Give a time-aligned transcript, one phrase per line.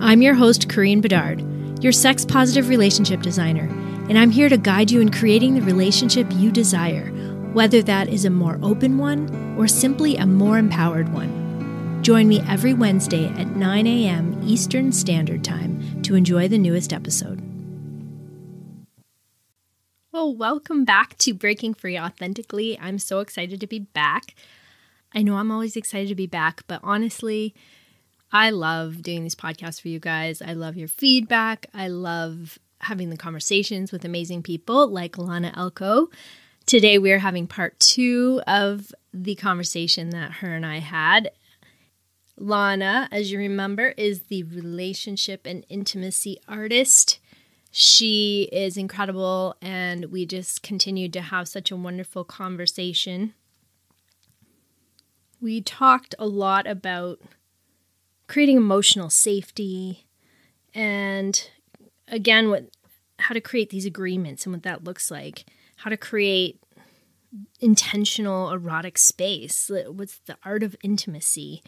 [0.00, 1.42] I'm your host, Corinne Bedard,
[1.82, 3.68] your sex positive relationship designer,
[4.08, 7.06] and I'm here to guide you in creating the relationship you desire,
[7.52, 12.00] whether that is a more open one or simply a more empowered one.
[12.02, 14.40] Join me every Wednesday at 9 a.m.
[14.44, 17.42] Eastern Standard Time to enjoy the newest episode.
[20.12, 22.78] Well, welcome back to Breaking Free Authentically.
[22.80, 24.36] I'm so excited to be back.
[25.12, 27.52] I know I'm always excited to be back, but honestly,
[28.32, 30.42] I love doing these podcasts for you guys.
[30.42, 31.66] I love your feedback.
[31.72, 36.08] I love having the conversations with amazing people like Lana Elco.
[36.66, 41.30] Today, we're having part two of the conversation that her and I had.
[42.36, 47.18] Lana, as you remember, is the relationship and intimacy artist
[47.70, 53.34] she is incredible, and we just continued to have such a wonderful conversation.
[55.40, 57.20] We talked a lot about
[58.28, 60.06] creating emotional safety
[60.74, 61.50] and
[62.06, 62.64] again what
[63.18, 65.44] how to create these agreements and what that looks like
[65.76, 66.60] how to create
[67.60, 71.62] intentional erotic space what's the art of intimacy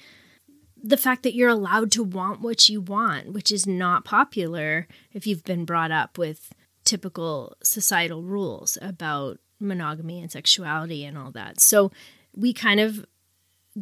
[0.83, 5.27] the fact that you're allowed to want what you want, which is not popular if
[5.27, 6.53] you've been brought up with
[6.85, 11.61] typical societal rules about monogamy and sexuality and all that.
[11.61, 11.93] So
[12.35, 13.05] we kind of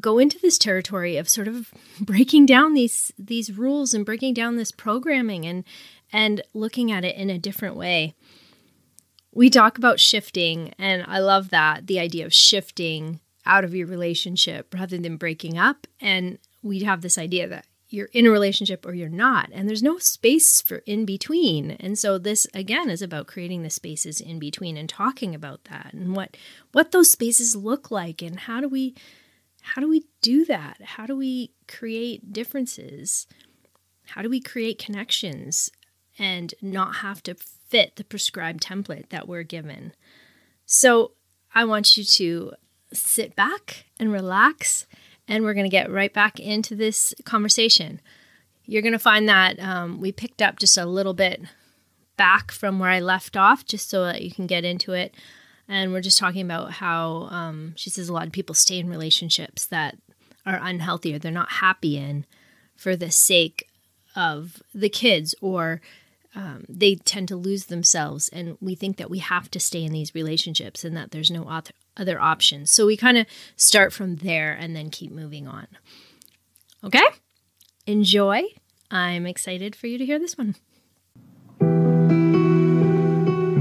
[0.00, 4.56] go into this territory of sort of breaking down these these rules and breaking down
[4.56, 5.64] this programming and
[6.12, 8.14] and looking at it in a different way.
[9.32, 13.86] We talk about shifting and I love that the idea of shifting out of your
[13.86, 18.84] relationship rather than breaking up and we'd have this idea that you're in a relationship
[18.84, 23.00] or you're not and there's no space for in between and so this again is
[23.00, 26.36] about creating the spaces in between and talking about that and what
[26.72, 28.94] what those spaces look like and how do we
[29.74, 33.26] how do we do that how do we create differences
[34.08, 35.70] how do we create connections
[36.18, 39.92] and not have to fit the prescribed template that we're given
[40.66, 41.12] so
[41.54, 42.52] i want you to
[42.92, 44.86] sit back and relax
[45.28, 48.00] and we're going to get right back into this conversation.
[48.64, 51.42] You're going to find that um, we picked up just a little bit
[52.16, 55.14] back from where I left off, just so that you can get into it.
[55.68, 58.88] And we're just talking about how um, she says a lot of people stay in
[58.88, 59.98] relationships that
[60.46, 62.24] are unhealthy or they're not happy in
[62.74, 63.68] for the sake
[64.16, 65.80] of the kids or
[66.34, 69.92] um, they tend to lose themselves and we think that we have to stay in
[69.92, 71.46] these relationships and that there's no
[71.96, 72.70] other options.
[72.70, 75.66] So we kind of start from there and then keep moving on.
[76.82, 77.04] Okay?
[77.86, 78.42] Enjoy.
[78.90, 80.54] I'm excited for you to hear this one.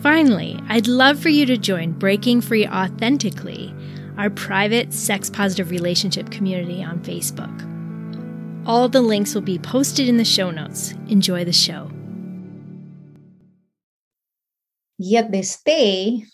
[0.00, 3.74] Finally, I'd love for you to join Breaking Free Authentically,
[4.16, 7.64] our private sex positive relationship community on Facebook.
[8.64, 10.94] All the links will be posted in the show notes.
[11.08, 11.90] Enjoy the show.
[14.98, 16.24] Yet they stay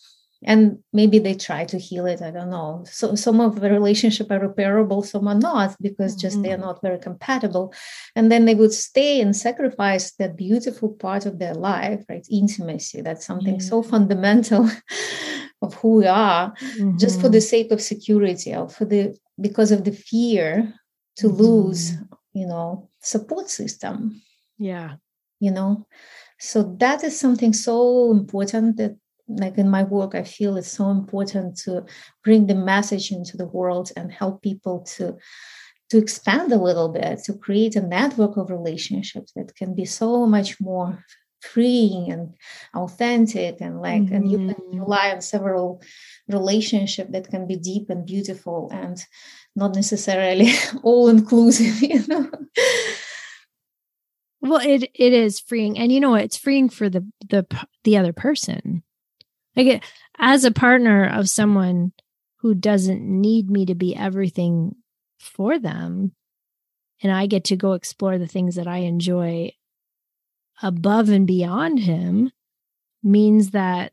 [0.44, 4.30] and maybe they try to heal it i don't know so some of the relationship
[4.30, 6.42] are repairable some are not because just mm-hmm.
[6.42, 7.72] they're not very compatible
[8.16, 13.00] and then they would stay and sacrifice that beautiful part of their life right intimacy
[13.00, 14.68] that's something so fundamental
[15.62, 16.96] of who we are mm-hmm.
[16.96, 17.54] just for the mm-hmm.
[17.54, 20.72] sake of security or for the because of the fear
[21.16, 21.36] to mm-hmm.
[21.36, 21.92] lose
[22.32, 24.20] you know support system
[24.58, 24.96] yeah
[25.38, 25.86] you know
[26.42, 28.96] so that is something so important that
[29.28, 31.84] like in my work i feel it's so important to
[32.24, 35.16] bring the message into the world and help people to
[35.88, 40.26] to expand a little bit to create a network of relationships that can be so
[40.26, 41.04] much more
[41.40, 42.34] freeing and
[42.74, 44.14] authentic and like mm-hmm.
[44.14, 45.80] and you can rely on several
[46.28, 49.04] relationship that can be deep and beautiful and
[49.54, 50.50] not necessarily
[50.82, 52.28] all inclusive you know
[54.42, 56.22] well it it is freeing and you know what?
[56.22, 57.46] it's freeing for the the
[57.84, 58.82] the other person
[59.56, 59.82] like
[60.18, 61.92] as a partner of someone
[62.42, 64.74] who doesn't need me to be everything
[65.18, 66.12] for them,
[67.02, 69.52] and I get to go explore the things that I enjoy
[70.62, 72.32] above and beyond him
[73.02, 73.92] means that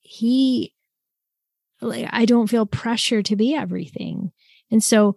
[0.00, 0.74] he
[1.80, 4.32] like I don't feel pressure to be everything.
[4.70, 5.16] And so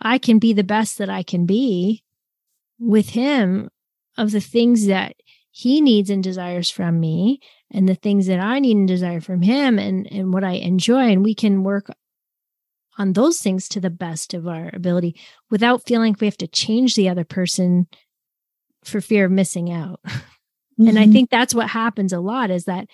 [0.00, 2.04] I can be the best that I can be
[2.78, 3.70] with him
[4.16, 5.16] of the things that
[5.50, 7.40] he needs and desires from me
[7.70, 11.10] and the things that I need and desire from him and and what I enjoy
[11.10, 11.90] and we can work
[12.98, 15.16] on those things to the best of our ability
[15.50, 17.86] without feeling like we have to change the other person
[18.84, 20.00] for fear of missing out.
[20.06, 20.18] Mm-hmm.
[20.80, 21.12] And I mm-hmm.
[21.12, 22.86] think that's what happens a lot is that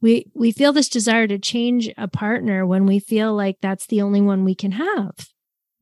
[0.00, 4.00] we we feel this desire to change a partner when we feel like that's the
[4.00, 5.28] only one we can have.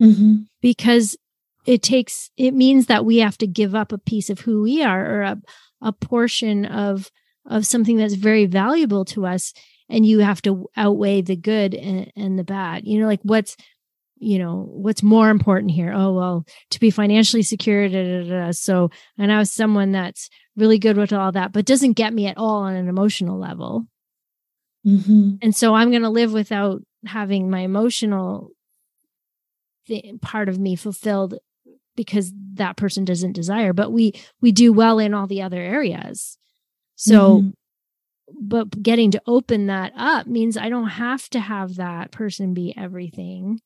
[0.00, 0.36] Mm-hmm.
[0.62, 1.18] Because
[1.66, 4.82] it takes it means that we have to give up a piece of who we
[4.82, 5.40] are or a,
[5.82, 7.10] a portion of
[7.46, 9.52] of something that's very valuable to us
[9.88, 12.86] and you have to outweigh the good and, and the bad.
[12.86, 13.56] You know like what's
[14.16, 15.92] you know what's more important here?
[15.94, 20.28] Oh well to be financially secure da, da, da, so and i was someone that's
[20.56, 23.86] really good with all that but doesn't get me at all on an emotional level.
[24.86, 25.32] Mm-hmm.
[25.42, 28.50] and so i'm going to live without having my emotional
[29.86, 31.34] th- part of me fulfilled
[32.05, 36.38] because that person doesn't desire but we we do well in all the other areas
[36.97, 37.50] so mm-hmm
[38.38, 42.75] but getting to open that up means I don't have to have that person be
[42.76, 43.61] everything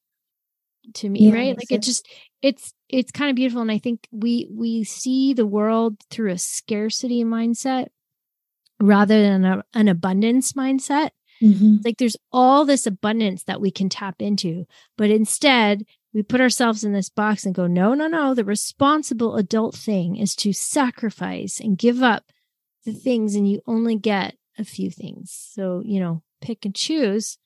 [0.94, 1.56] to me, yeah, right?
[1.56, 2.06] Like it just
[2.42, 6.38] it's it's kind of beautiful and I think we we see the world through a
[6.38, 7.86] scarcity mindset
[8.80, 11.10] rather than a, an abundance mindset.
[11.42, 11.76] Mm-hmm.
[11.84, 14.66] Like there's all this abundance that we can tap into,
[14.96, 15.84] but instead
[16.14, 18.34] we put ourselves in this box and go, no, no, no.
[18.34, 22.30] The responsible adult thing is to sacrifice and give up
[22.84, 25.36] the things, and you only get a few things.
[25.52, 27.38] So, you know, pick and choose.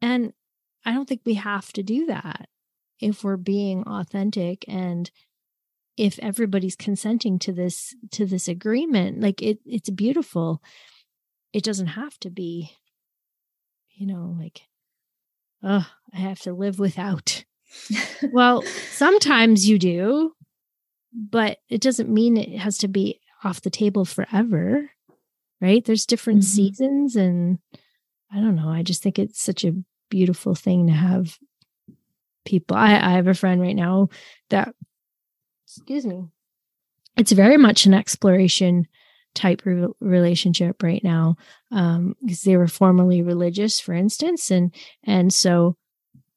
[0.00, 0.32] And
[0.86, 2.48] I don't think we have to do that
[2.98, 5.10] if we're being authentic and
[5.96, 10.62] if everybody's consenting to this to this agreement like it it's beautiful
[11.52, 12.70] it doesn't have to be
[13.94, 14.62] you know like
[15.62, 17.44] oh i have to live without
[18.32, 20.32] well sometimes you do
[21.30, 24.90] but it doesn't mean it has to be off the table forever
[25.62, 25.84] right?
[25.84, 26.56] There's different mm-hmm.
[26.56, 27.16] seasons.
[27.16, 27.58] And
[28.30, 28.68] I don't know.
[28.68, 29.76] I just think it's such a
[30.10, 31.38] beautiful thing to have
[32.44, 32.76] people.
[32.76, 34.08] I, I have a friend right now
[34.50, 34.74] that,
[35.64, 36.24] excuse me,
[37.16, 38.88] it's very much an exploration
[39.34, 41.36] type re- relationship right now
[41.70, 44.74] um because they were formerly religious for instance and
[45.04, 45.74] and so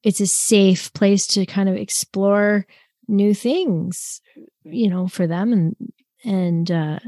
[0.05, 2.65] it's a safe place to kind of explore
[3.07, 4.21] new things
[4.63, 5.75] you know for them and
[6.23, 6.99] and uh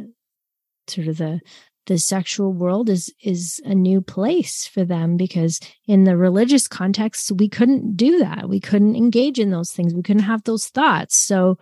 [0.88, 1.40] sort of the
[1.86, 7.32] the sexual world is is a new place for them because in the religious context
[7.32, 8.50] we couldn't do that.
[8.50, 9.94] We couldn't engage in those things.
[9.94, 11.18] We couldn't have those thoughts.
[11.18, 11.58] So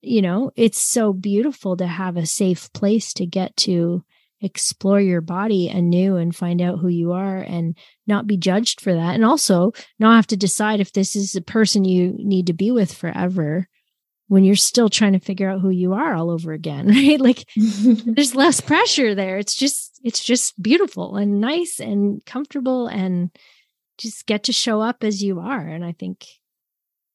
[0.00, 4.04] you know it's so beautiful to have a safe place to get to
[4.40, 7.76] explore your body anew and find out who you are and
[8.06, 9.14] not be judged for that.
[9.14, 12.70] And also not have to decide if this is a person you need to be
[12.70, 13.68] with forever
[14.28, 17.20] when you're still trying to figure out who you are all over again right?
[17.20, 19.38] Like there's less pressure there.
[19.38, 23.30] It's just it's just beautiful and nice and comfortable and
[23.96, 25.66] just get to show up as you are.
[25.66, 26.24] And i think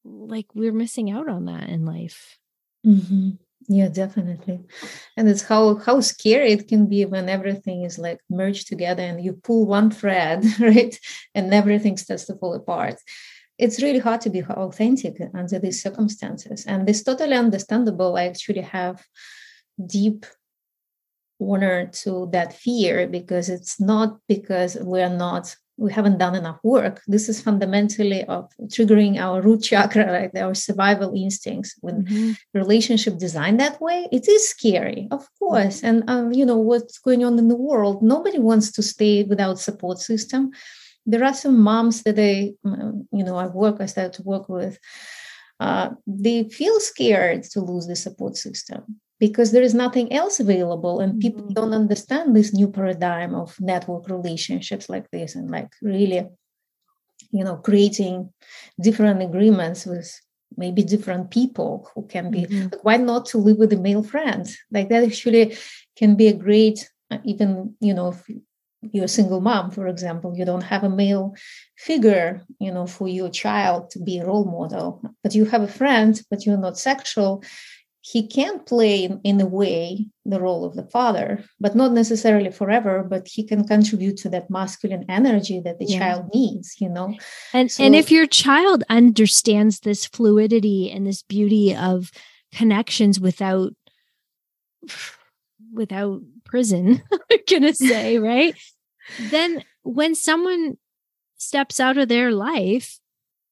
[0.04, 2.38] like we're missing out on that in life.
[2.86, 3.30] Mm-hmm.
[3.68, 4.60] Yeah definitely
[5.16, 9.24] and it's how how scary it can be when everything is like merged together and
[9.24, 10.98] you pull one thread right
[11.34, 12.96] and everything starts to fall apart
[13.58, 16.64] it's really hard to be authentic under these circumstances.
[16.66, 18.16] And it's totally understandable.
[18.16, 19.04] I actually have
[19.84, 20.26] deep
[21.40, 27.02] honor to that fear because it's not because we're not we haven't done enough work
[27.06, 32.32] this is fundamentally of triggering our root chakra like our survival instincts when mm-hmm.
[32.52, 35.86] relationship designed that way it is scary of course mm-hmm.
[35.86, 39.58] and um, you know what's going on in the world nobody wants to stay without
[39.58, 40.50] support system
[41.06, 44.78] there are some moms that they, you know, I work, I started to work with.
[45.60, 51.00] Uh, they feel scared to lose the support system because there is nothing else available
[51.00, 51.54] and people mm-hmm.
[51.54, 56.26] don't understand this new paradigm of network relationships like this and like really
[57.30, 58.32] you know creating
[58.80, 60.20] different agreements with
[60.56, 62.64] maybe different people who can be mm-hmm.
[62.64, 65.56] like, why not to live with a male friend like that actually
[65.96, 68.22] can be a great uh, even you know if
[68.92, 71.34] you're a single mom for example you don't have a male
[71.76, 75.68] figure you know for your child to be a role model but you have a
[75.68, 77.42] friend but you're not sexual
[78.06, 83.02] he can play in a way the role of the father but not necessarily forever
[83.02, 85.98] but he can contribute to that masculine energy that the yeah.
[85.98, 87.14] child needs you know
[87.54, 92.10] and so, and if your child understands this fluidity and this beauty of
[92.54, 93.72] connections without
[95.72, 98.54] without prison i'm gonna say right
[99.30, 100.76] then when someone
[101.38, 102.98] steps out of their life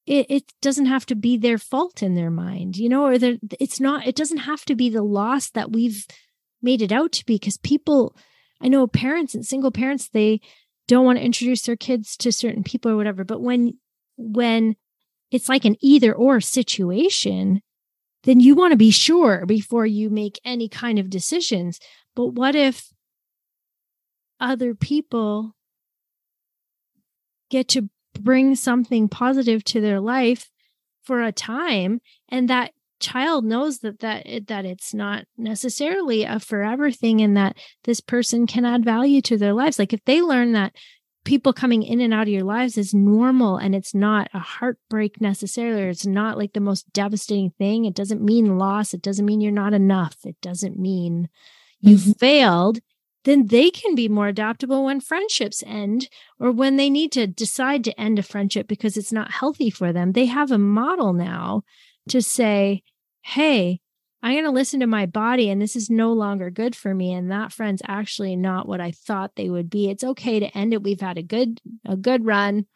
[0.06, 3.80] it, it doesn't have to be their fault in their mind, you know, or it's
[3.80, 6.06] not, it doesn't have to be the loss that we've
[6.60, 8.16] made it out to be because people,
[8.60, 10.40] I know parents and single parents, they
[10.88, 13.24] don't want to introduce their kids to certain people or whatever.
[13.24, 13.74] But when,
[14.16, 14.76] when
[15.30, 17.62] it's like an either or situation,
[18.24, 21.78] then you want to be sure before you make any kind of decisions.
[22.14, 22.92] But what if
[24.40, 25.54] other people
[27.50, 27.88] get to
[28.20, 30.50] bring something positive to their life
[31.02, 36.90] for a time and that child knows that that that it's not necessarily a forever
[36.90, 40.52] thing and that this person can add value to their lives like if they learn
[40.52, 40.72] that
[41.24, 45.20] people coming in and out of your lives is normal and it's not a heartbreak
[45.20, 49.40] necessarily it's not like the most devastating thing it doesn't mean loss it doesn't mean
[49.40, 51.28] you're not enough it doesn't mean
[51.80, 52.12] you mm-hmm.
[52.12, 52.78] failed
[53.24, 56.08] then they can be more adaptable when friendships end
[56.40, 59.92] or when they need to decide to end a friendship because it's not healthy for
[59.92, 60.12] them.
[60.12, 61.62] They have a model now
[62.08, 62.82] to say,
[63.22, 63.80] hey,
[64.22, 67.12] I'm going to listen to my body and this is no longer good for me
[67.12, 69.90] and that friend's actually not what I thought they would be.
[69.90, 70.82] It's okay to end it.
[70.82, 72.66] We've had a good a good run.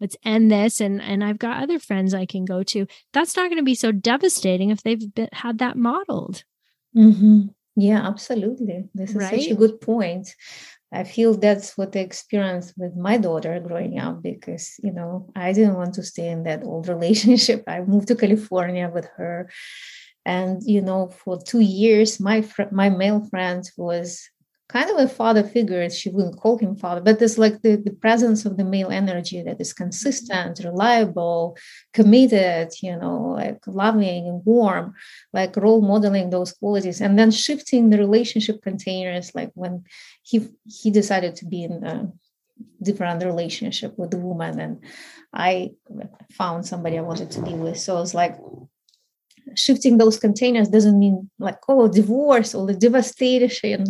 [0.00, 2.86] Let's end this and and I've got other friends I can go to.
[3.12, 6.44] That's not going to be so devastating if they've been, had that modeled.
[6.96, 7.48] Mm-hmm.
[7.76, 8.84] Yeah, absolutely.
[8.94, 9.40] This is right?
[9.40, 10.34] such a good point.
[10.92, 15.52] I feel that's what I experienced with my daughter growing up because, you know, I
[15.52, 17.64] didn't want to stay in that old relationship.
[17.66, 19.50] I moved to California with her.
[20.24, 24.30] And, you know, for two years, my fr- my male friend was
[24.74, 25.88] kind of a father figure.
[25.88, 29.40] She wouldn't call him father, but there's like the, the presence of the male energy
[29.42, 31.56] that is consistent, reliable,
[31.92, 34.94] committed, you know, like loving and warm,
[35.32, 39.84] like role modeling those qualities, and then shifting the relationship containers, like when
[40.22, 42.12] he he decided to be in a
[42.82, 44.84] different relationship with the woman and
[45.32, 45.70] I
[46.32, 47.78] found somebody I wanted to be with.
[47.78, 48.38] So it's like
[49.56, 53.84] shifting those containers doesn't mean like oh divorce or the devastation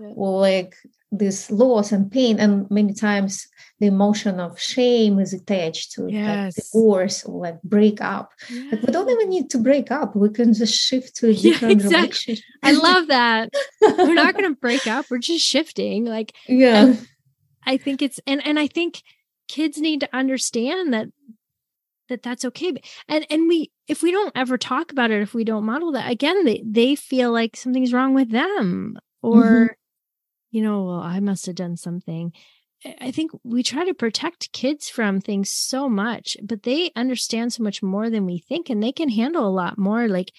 [0.00, 0.08] yeah.
[0.14, 0.74] or like
[1.10, 3.46] this loss and pain and many times
[3.80, 6.56] the emotion of shame is attached to yes.
[6.56, 8.70] like divorce or like break up yeah.
[8.70, 11.80] like we don't even need to break up we can just shift to a different
[11.80, 12.34] yeah, exactly.
[12.34, 13.52] relationship i love that
[13.98, 16.94] we're not going to break up we're just shifting like yeah
[17.66, 19.02] i think it's and and i think
[19.48, 21.08] kids need to understand that
[22.12, 22.74] that that's okay
[23.08, 26.10] and and we if we don't ever talk about it if we don't model that
[26.10, 29.66] again they they feel like something's wrong with them or mm-hmm.
[30.50, 32.32] you know well i must have done something
[33.00, 37.62] i think we try to protect kids from things so much but they understand so
[37.62, 40.30] much more than we think and they can handle a lot more like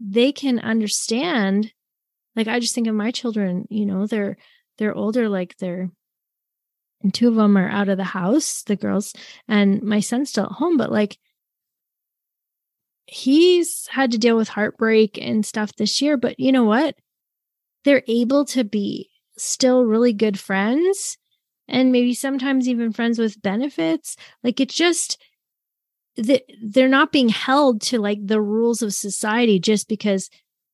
[0.00, 1.72] they can understand
[2.34, 4.36] like i just think of my children you know they're
[4.78, 5.90] they're older like they're
[7.02, 9.14] and two of them are out of the house, the girls,
[9.48, 10.76] and my son's still at home.
[10.76, 11.18] But like,
[13.06, 16.16] he's had to deal with heartbreak and stuff this year.
[16.16, 16.96] But you know what?
[17.84, 21.18] They're able to be still really good friends
[21.68, 24.16] and maybe sometimes even friends with benefits.
[24.42, 25.20] Like, it's just,
[26.16, 30.28] that they're not being held to like the rules of society just because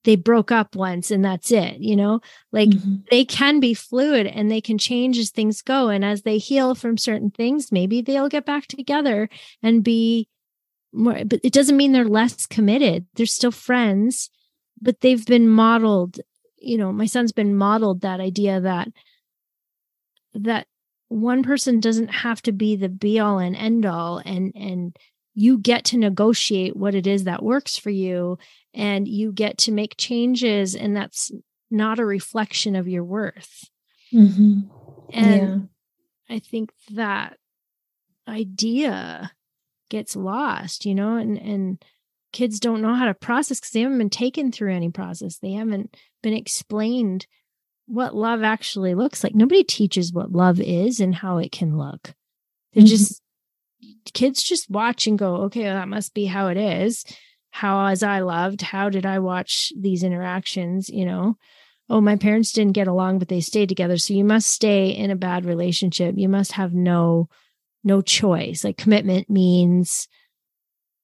[0.05, 2.21] they broke up once and that's it you know
[2.52, 2.97] like mm-hmm.
[3.11, 6.75] they can be fluid and they can change as things go and as they heal
[6.75, 9.28] from certain things maybe they'll get back together
[9.62, 10.28] and be
[10.93, 14.31] more but it doesn't mean they're less committed they're still friends
[14.81, 16.21] but they've been modeled
[16.57, 18.88] you know my son's been modeled that idea that
[20.35, 20.67] that
[21.09, 24.97] one person doesn't have to be the be all and end all and and
[25.38, 28.37] you get to negotiate what it is that works for you
[28.75, 31.30] and you get to make changes and that's
[31.71, 33.71] not a reflection of your worth
[34.12, 34.62] mm-hmm.
[35.12, 35.71] and
[36.28, 36.35] yeah.
[36.35, 37.37] i think that
[38.26, 39.30] idea
[39.90, 41.85] gets lost you know and and
[42.33, 45.52] kids don't know how to process because they haven't been taken through any process they
[45.52, 47.28] haven't been explained
[47.87, 52.12] what love actually looks like nobody teaches what love is and how it can look
[52.73, 52.87] they're mm-hmm.
[52.87, 53.23] just
[54.13, 57.05] kids just watch and go, okay, well, that must be how it is.
[57.51, 58.63] How was I loved?
[58.63, 60.89] How did I watch these interactions?
[60.89, 61.37] You know,
[61.89, 63.97] oh, my parents didn't get along, but they stayed together.
[63.97, 66.15] So you must stay in a bad relationship.
[66.17, 67.29] You must have no
[67.85, 68.65] no choice.
[68.65, 70.09] Like commitment means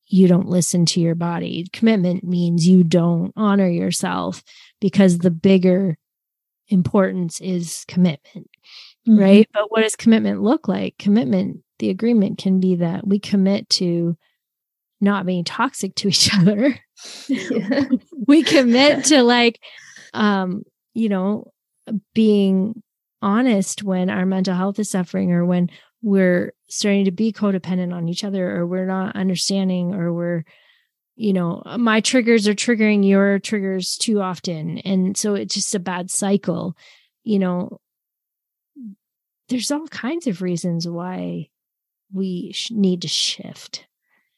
[0.07, 1.67] you don't listen to your body.
[1.73, 4.43] Commitment means you don't honor yourself
[4.81, 5.97] because the bigger
[6.69, 8.51] importance is commitment,
[9.09, 9.19] mm-hmm.
[9.19, 9.49] right?
[9.53, 10.97] But what does commitment look like?
[10.99, 14.17] Commitment, the agreement can be that we commit to
[15.01, 16.79] not being toxic to each other.
[17.29, 17.85] Yeah.
[18.27, 19.61] we commit to like
[20.13, 20.63] um
[20.95, 21.53] you know
[22.15, 22.83] being
[23.21, 25.71] honest when our mental health is suffering or when
[26.03, 30.45] we're starting to be codependent on each other or we're not understanding or we're
[31.17, 35.81] you know my triggers are triggering your triggers too often and so it's just a
[35.81, 36.77] bad cycle
[37.23, 37.81] you know
[39.49, 41.49] there's all kinds of reasons why
[42.15, 43.87] we sh- need to shift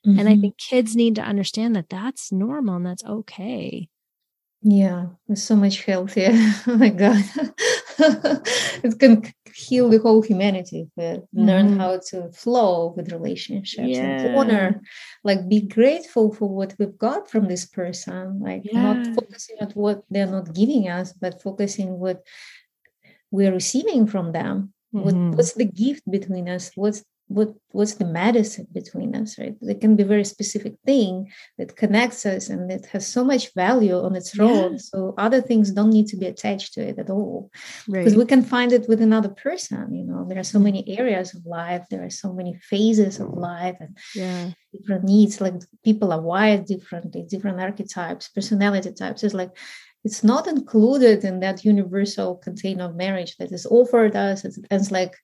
[0.07, 0.19] mm-hmm.
[0.19, 0.41] and i mm-hmm.
[0.43, 3.89] think kids need to understand that that's normal and that's okay
[4.69, 6.33] yeah, it's so much healthier.
[6.67, 7.23] oh my God.
[7.99, 9.23] it can
[9.55, 11.47] heal the whole humanity, but mm-hmm.
[11.47, 14.23] learn how to flow with relationships yeah.
[14.23, 14.83] and honor,
[15.23, 18.93] like be grateful for what we've got from this person, like yeah.
[18.93, 22.27] not focusing on what they're not giving us, but focusing what
[23.31, 24.73] we're receiving from them.
[24.93, 25.05] Mm-hmm.
[25.05, 26.73] What, what's the gift between us?
[26.75, 29.57] What's what what's the medicine between us right?
[29.61, 33.53] It can be a very specific thing that connects us and it has so much
[33.55, 34.79] value on its own yeah.
[34.79, 37.51] so other things don't need to be attached to it at all.
[37.89, 38.05] Right.
[38.05, 40.25] because we can find it with another person you know?
[40.29, 41.85] There are so many areas of life.
[41.91, 44.51] There are so many phases of life and yeah.
[44.73, 45.41] different needs.
[45.41, 45.55] Like
[45.85, 49.25] people are wired differently different archetypes personality types.
[49.25, 49.51] It's like
[50.05, 54.45] it's not included in that universal container of marriage that is offered us.
[54.45, 55.17] It's, it's like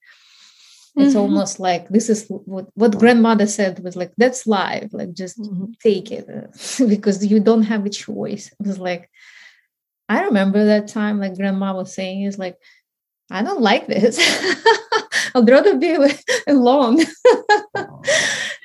[0.94, 1.20] it's mm-hmm.
[1.20, 5.72] almost like this is what, what grandmother said was like that's life like just mm-hmm.
[5.82, 6.26] take it
[6.88, 8.52] because you don't have a choice.
[8.60, 9.10] It was like
[10.08, 12.56] i remember that time like grandma was saying is like
[13.30, 14.18] i don't like this.
[15.34, 15.96] I'd rather be
[16.46, 16.98] alone.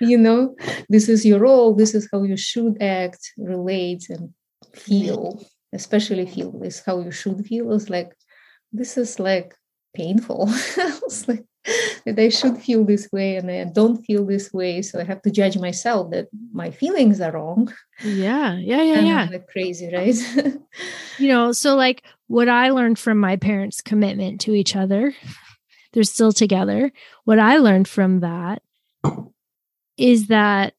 [0.02, 0.56] You know
[0.90, 4.34] this is your role this is how you should act relate and
[4.74, 5.42] feel
[5.74, 7.72] especially feel this how you should feel.
[7.74, 8.12] It's like
[8.74, 9.56] this is like
[9.96, 10.48] painful.
[10.50, 11.46] It's like
[12.06, 14.82] that I should feel this way and I don't feel this way.
[14.82, 17.74] So I have to judge myself that my feelings are wrong.
[18.04, 18.58] Yeah.
[18.58, 18.82] Yeah.
[18.82, 19.00] Yeah.
[19.00, 19.28] yeah.
[19.32, 20.16] Like crazy, right?
[21.18, 25.14] you know, so like what I learned from my parents' commitment to each other,
[25.94, 26.92] they're still together.
[27.26, 28.62] What I learned from that
[29.98, 30.74] is that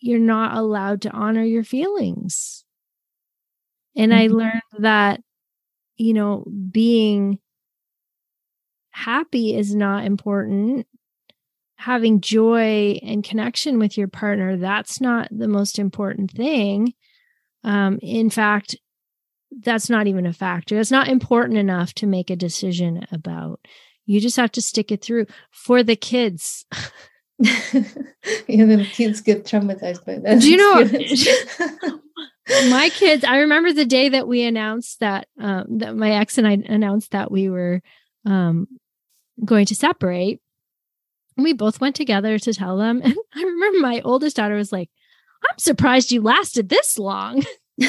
[0.00, 2.64] you're not allowed to honor your feelings.
[3.96, 4.20] And mm-hmm.
[4.20, 5.20] I learned that,
[5.96, 7.40] you know, being
[8.98, 10.86] happy is not important.
[11.76, 16.94] Having joy and connection with your partner that's not the most important thing.
[17.62, 18.76] Um, in fact
[19.62, 20.78] that's not even a factor.
[20.78, 23.60] It's not important enough to make a decision about.
[24.04, 26.66] You just have to stick it through for the kids.
[28.48, 32.00] Yeah then kids get traumatized by that do you know
[32.70, 36.48] my kids i remember the day that we announced that um, that my ex and
[36.48, 37.80] i announced that we were
[38.26, 38.66] um,
[39.44, 40.40] going to separate.
[41.36, 43.00] And we both went together to tell them.
[43.04, 44.90] And I remember my oldest daughter was like,
[45.48, 47.44] I'm surprised you lasted this long.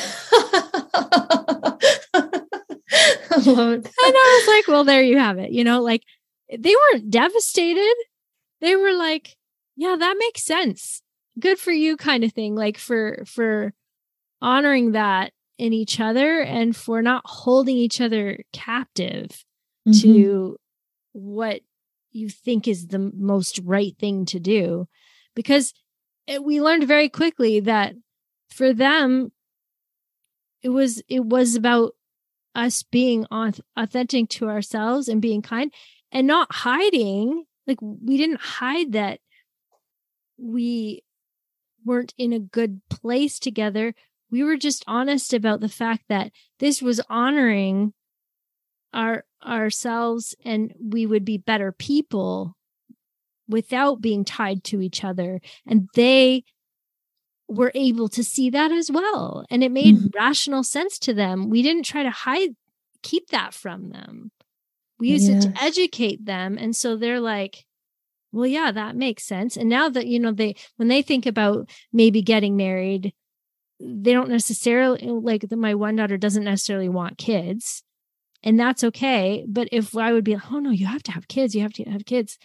[3.45, 3.83] and
[4.15, 5.51] I was like, well, there you have it.
[5.51, 6.03] You know, like
[6.55, 7.95] they weren't devastated.
[8.61, 9.35] They were like,
[9.75, 11.01] yeah, that makes sense.
[11.39, 12.55] Good for you kind of thing.
[12.55, 13.73] Like for for
[14.41, 19.45] honoring that in each other and for not holding each other captive
[19.87, 20.01] mm-hmm.
[20.01, 20.57] to
[21.11, 21.61] what
[22.11, 24.87] you think is the most right thing to do
[25.35, 25.73] because
[26.27, 27.93] it, we learned very quickly that
[28.49, 29.31] for them
[30.61, 31.93] it was it was about
[32.55, 33.25] us being
[33.77, 35.71] authentic to ourselves and being kind
[36.11, 39.19] and not hiding like we didn't hide that
[40.37, 41.03] we
[41.85, 43.93] weren't in a good place together.
[44.31, 47.93] We were just honest about the fact that this was honoring
[48.93, 52.55] our ourselves and we would be better people
[53.47, 55.41] without being tied to each other.
[55.65, 56.43] And they
[57.47, 59.45] were able to see that as well.
[59.49, 60.07] And it made mm-hmm.
[60.15, 61.49] rational sense to them.
[61.49, 62.51] We didn't try to hide
[63.01, 64.31] keep that from them.
[64.99, 65.45] We used yes.
[65.45, 66.57] it to educate them.
[66.57, 67.65] And so they're like
[68.31, 69.57] well yeah that makes sense.
[69.57, 73.13] And now that you know they when they think about maybe getting married
[73.79, 77.83] they don't necessarily like the, my one daughter doesn't necessarily want kids
[78.43, 79.45] and that's okay.
[79.47, 81.73] But if I would be like, oh no, you have to have kids, you have
[81.73, 82.37] to have kids,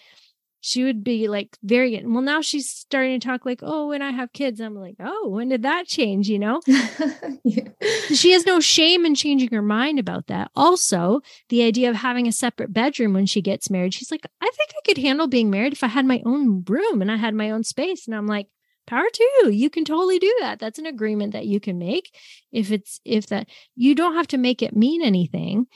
[0.67, 2.23] she would be like very well.
[2.23, 5.51] Now she's starting to talk like, oh, when I have kids, I'm like, oh, when
[5.51, 6.31] did that change?
[6.31, 6.63] You know,
[7.45, 7.69] yeah.
[8.15, 10.51] she has no shame in changing her mind about that.
[10.57, 14.51] Also, the idea of having a separate bedroom when she gets married, she's like, I
[14.57, 17.35] think I could handle being married if I had my own room and I had
[17.35, 18.07] my own space.
[18.07, 18.49] And I'm like,
[18.87, 19.51] power to you.
[19.51, 20.59] You can totally do that.
[20.59, 22.15] That's an agreement that you can make.
[22.53, 25.67] If it's, if that, you don't have to make it mean anything.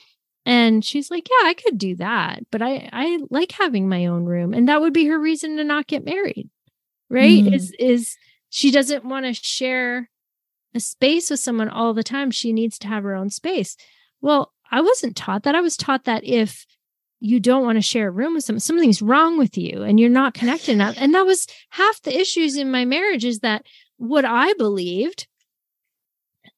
[0.45, 4.25] And she's like, yeah, I could do that, but I, I like having my own
[4.25, 4.53] room.
[4.53, 6.49] And that would be her reason to not get married.
[7.09, 7.43] Right.
[7.43, 7.53] Mm-hmm.
[7.53, 8.15] Is, is
[8.49, 10.09] she doesn't want to share
[10.73, 12.31] a space with someone all the time.
[12.31, 13.75] She needs to have her own space.
[14.21, 15.55] Well, I wasn't taught that.
[15.55, 16.65] I was taught that if
[17.19, 20.09] you don't want to share a room with someone, something's wrong with you and you're
[20.09, 20.95] not connected enough.
[20.97, 23.65] And that was half the issues in my marriage is that
[23.97, 25.27] what I believed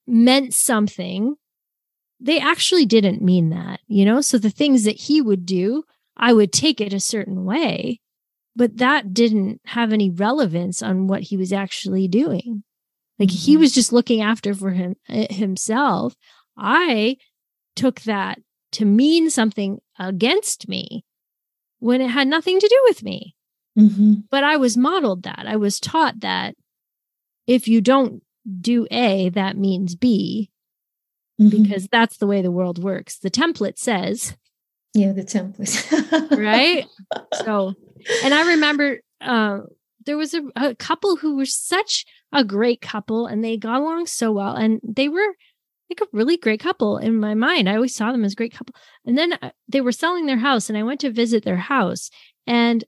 [0.06, 1.36] meant something.
[2.20, 4.22] They actually didn't mean that, you know?
[4.22, 5.84] So the things that he would do,
[6.16, 8.00] I would take it a certain way,
[8.56, 12.64] but that didn't have any relevance on what he was actually doing.
[13.18, 13.38] Like mm-hmm.
[13.38, 16.16] he was just looking after for him eh, himself.
[16.56, 17.18] I
[17.76, 18.40] took that
[18.74, 21.06] to mean something against me
[21.80, 23.36] when it had nothing to do with me.
[23.78, 24.14] Mm-hmm.
[24.30, 25.46] But I was modeled that.
[25.48, 26.56] I was taught that
[27.48, 28.24] if you don't
[28.60, 30.52] do A, that means B,
[31.40, 31.64] mm-hmm.
[31.64, 33.18] because that's the way the world works.
[33.18, 34.36] The template says,
[34.94, 36.38] Yeah, the template.
[36.38, 36.86] right?
[37.46, 37.74] So,
[38.24, 39.62] and I remember uh,
[40.06, 44.08] there was a, a couple who were such a great couple and they got along
[44.08, 45.36] so well and they were
[45.92, 47.68] like a really great couple in my mind.
[47.68, 48.76] I always saw them as a great couple.
[49.06, 52.10] And then uh, they were selling their house and I went to visit their house
[52.48, 52.84] and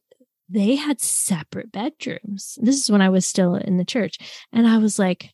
[0.49, 2.57] they had separate bedrooms.
[2.61, 4.17] This is when I was still in the church.
[4.51, 5.31] And I was like,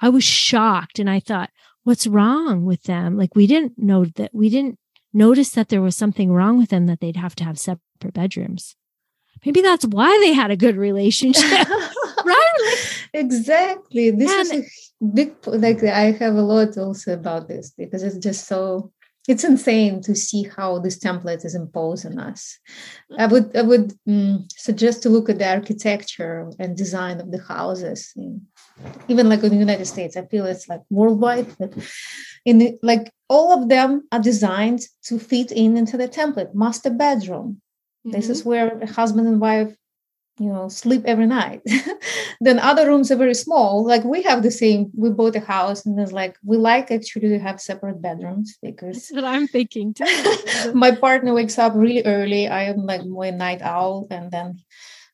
[0.00, 1.50] I was shocked and I thought,
[1.82, 3.16] what's wrong with them?
[3.16, 4.78] Like we didn't know that we didn't
[5.12, 8.76] notice that there was something wrong with them that they'd have to have separate bedrooms.
[9.44, 11.68] Maybe that's why they had a good relationship.
[12.24, 12.52] right?
[13.14, 14.10] exactly.
[14.10, 18.18] This and, is a big like I have a lot also about this because it's
[18.18, 18.92] just so
[19.28, 22.58] it's insane to see how this template is imposed on us.
[23.18, 27.42] I would I would um, suggest to look at the architecture and design of the
[27.42, 28.46] houses, in,
[29.06, 30.16] even like in the United States.
[30.16, 31.74] I feel it's like worldwide, but
[32.46, 36.54] in the, like all of them are designed to fit in into the template.
[36.54, 37.60] Master bedroom.
[38.06, 38.16] Mm-hmm.
[38.16, 39.76] This is where husband and wife
[40.38, 41.62] you know sleep every night.
[42.40, 45.84] Then other rooms are very small like we have the same we bought a house
[45.84, 49.92] and it's like we like actually to have separate bedrooms because That's what i'm thinking
[49.92, 50.04] too.
[50.74, 54.58] My partner wakes up really early i am like more night owl and then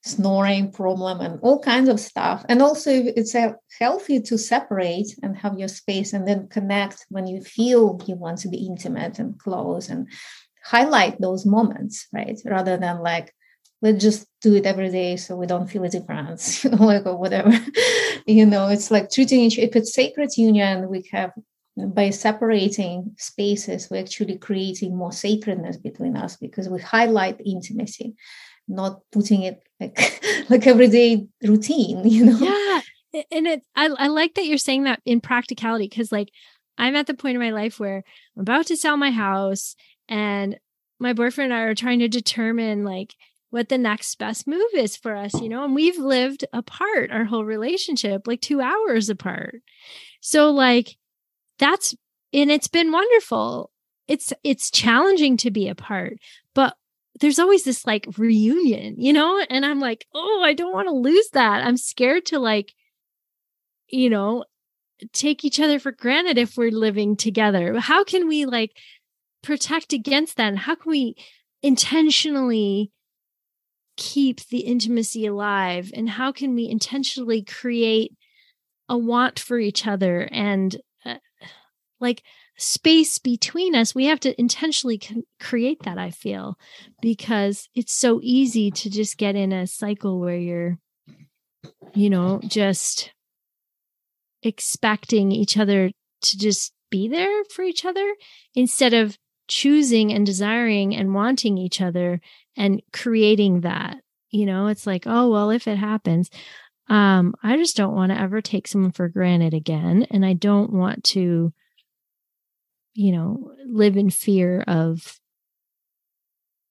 [0.04, 2.44] snoring problem and all kinds of stuff.
[2.50, 7.26] And also it's a healthy to separate and have your space and then connect when
[7.26, 10.06] you feel you want to be intimate and close and
[10.62, 12.38] highlight those moments right?
[12.44, 13.34] Rather than like
[13.80, 17.06] let's just do it every day so we don't feel a difference, you know, like
[17.06, 17.50] or whatever.
[18.26, 21.32] you know, it's like treating each if it's sacred union, we have
[21.76, 28.14] by separating spaces, we're actually creating more sacredness between us because we highlight intimacy,
[28.68, 29.98] not putting it like
[30.50, 32.38] like everyday routine, you know.
[32.38, 33.24] Yeah.
[33.30, 36.28] And it I, I like that you're saying that in practicality because like
[36.76, 38.02] I'm at the point in my life where
[38.36, 39.74] I'm about to sell my house
[40.08, 40.58] and
[41.00, 43.14] my boyfriend and I are trying to determine like
[43.54, 47.24] what the next best move is for us, you know, and we've lived apart our
[47.24, 49.62] whole relationship, like two hours apart.
[50.20, 50.96] So, like,
[51.60, 51.94] that's,
[52.32, 53.70] and it's been wonderful.
[54.08, 56.18] It's, it's challenging to be apart,
[56.52, 56.76] but
[57.20, 59.40] there's always this like reunion, you know?
[59.48, 61.64] And I'm like, oh, I don't want to lose that.
[61.64, 62.74] I'm scared to like,
[63.86, 64.46] you know,
[65.12, 67.78] take each other for granted if we're living together.
[67.78, 68.76] How can we like
[69.44, 70.48] protect against that?
[70.48, 71.14] And how can we
[71.62, 72.90] intentionally
[73.96, 78.12] keep the intimacy alive and how can we intentionally create
[78.88, 81.16] a want for each other and uh,
[82.00, 82.22] like
[82.56, 83.94] space between us?
[83.94, 86.58] We have to intentionally con- create that i feel
[87.00, 90.78] because it's so easy to just get in a cycle where you're
[91.94, 93.12] you know just
[94.42, 98.14] expecting each other to just be there for each other
[98.54, 102.20] instead of choosing and desiring and wanting each other
[102.56, 103.98] and creating that
[104.34, 104.66] you know?
[104.66, 106.28] It's like oh well if it happens.
[106.88, 110.70] Um i just don't want to ever take someone for granted again and i don't
[110.70, 111.50] want to
[112.92, 115.18] you know live in fear of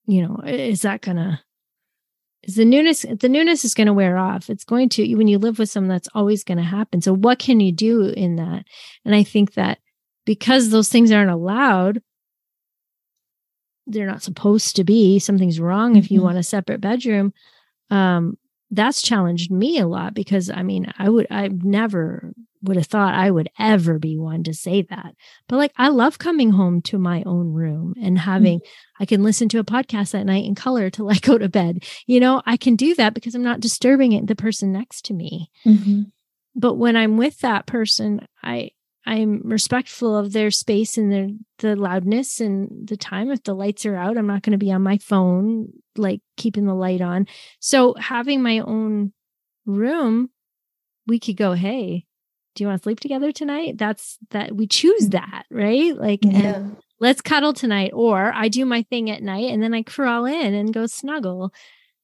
[0.06, 1.42] you know is that gonna
[2.44, 4.50] is the newness the newness is going to wear off.
[4.50, 7.00] It's going to when you live with someone that's always going to happen.
[7.00, 8.66] So what can you do in that?
[9.04, 9.78] And i think that
[10.26, 12.02] because those things aren't allowed
[13.86, 15.98] they're not supposed to be something's wrong mm-hmm.
[15.98, 16.26] if you mm-hmm.
[16.26, 17.32] want a separate bedroom
[17.90, 18.36] um
[18.70, 22.32] that's challenged me a lot because i mean i would i've never
[22.64, 25.14] would have thought I would ever be one to say that.
[25.48, 29.02] But like, I love coming home to my own room and having, mm-hmm.
[29.02, 31.84] I can listen to a podcast at night in color till I go to bed.
[32.06, 35.14] You know, I can do that because I'm not disturbing it, the person next to
[35.14, 35.50] me.
[35.66, 36.02] Mm-hmm.
[36.56, 38.70] But when I'm with that person, I,
[39.06, 43.30] I'm respectful of their space and their the loudness and the time.
[43.30, 46.66] If the lights are out, I'm not going to be on my phone, like keeping
[46.66, 47.26] the light on.
[47.60, 49.12] So having my own
[49.66, 50.30] room,
[51.06, 52.06] we could go, hey,
[52.54, 53.76] do you want to sleep together tonight?
[53.78, 55.94] That's that we choose that, right?
[55.96, 56.68] Like yeah.
[57.00, 57.90] let's cuddle tonight.
[57.92, 61.52] Or I do my thing at night and then I crawl in and go snuggle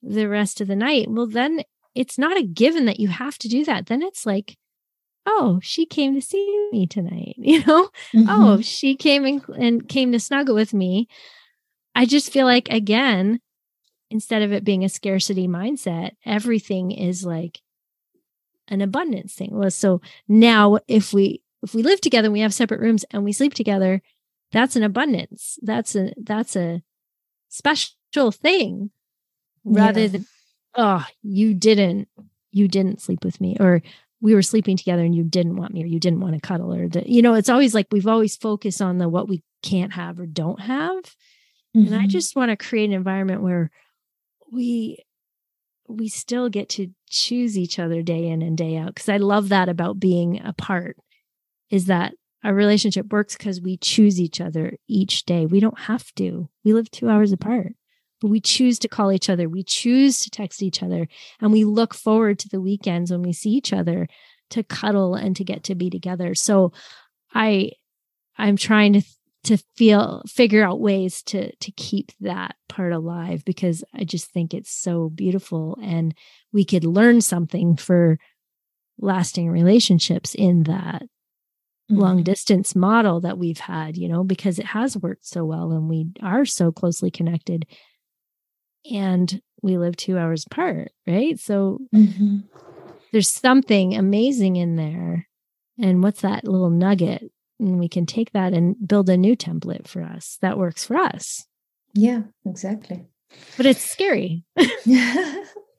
[0.03, 1.07] the rest of the night.
[1.09, 1.63] Well, then
[1.95, 3.87] it's not a given that you have to do that.
[3.87, 4.57] Then it's like,
[5.27, 7.37] oh, she came to see me tonight.
[7.39, 8.27] You know, mm-hmm.
[8.29, 11.09] oh, she came and, and came to snuggle with me.
[11.95, 13.41] I just feel like, again,
[14.11, 17.61] instead of it being a scarcity mindset, everything is like
[18.69, 19.51] an abundance thing.
[19.53, 23.25] Well, so now if we if we live together, and we have separate rooms and
[23.25, 24.01] we sleep together,
[24.53, 25.59] that's an abundance.
[25.63, 26.83] That's a that's a
[27.49, 28.91] special thing
[29.65, 30.07] rather yeah.
[30.09, 30.27] than
[30.77, 32.09] oh, you didn't
[32.53, 33.83] you didn't sleep with me or
[34.21, 36.75] we were sleeping together and you didn't want me or you didn't want to cuddle
[36.75, 39.93] or the, you know it's always like we've always focused on the what we can't
[39.93, 41.05] have or don't have
[41.77, 41.87] mm-hmm.
[41.87, 42.09] and i mm-hmm.
[42.09, 43.71] just want to create an environment where
[44.53, 44.99] we
[45.89, 49.49] we still get to choose each other day in and day out because i love
[49.49, 50.97] that about being apart
[51.71, 56.13] is that our relationship works because we choose each other each day we don't have
[56.15, 57.73] to we live two hours apart
[58.21, 59.49] but we choose to call each other.
[59.49, 61.09] We choose to text each other.
[61.41, 64.09] And we look forward to the weekends when we see each other
[64.51, 66.35] to cuddle and to get to be together.
[66.35, 66.73] So
[67.35, 67.73] I,
[68.37, 69.03] I'm trying to,
[69.45, 74.53] to feel, figure out ways to, to keep that part alive because I just think
[74.53, 76.15] it's so beautiful and
[76.53, 78.19] we could learn something for
[78.99, 81.03] lasting relationships in that
[81.89, 82.25] long mm-hmm.
[82.25, 86.07] distance model that we've had, you know, because it has worked so well and we
[86.23, 87.67] are so closely connected
[88.91, 91.39] and we live two hours apart, right?
[91.39, 92.39] So mm-hmm.
[93.13, 95.29] there's something amazing in there.
[95.79, 97.31] And what's that little nugget?
[97.59, 100.97] And we can take that and build a new template for us that works for
[100.97, 101.47] us.
[101.93, 103.05] Yeah, exactly.
[103.57, 104.45] But it's scary.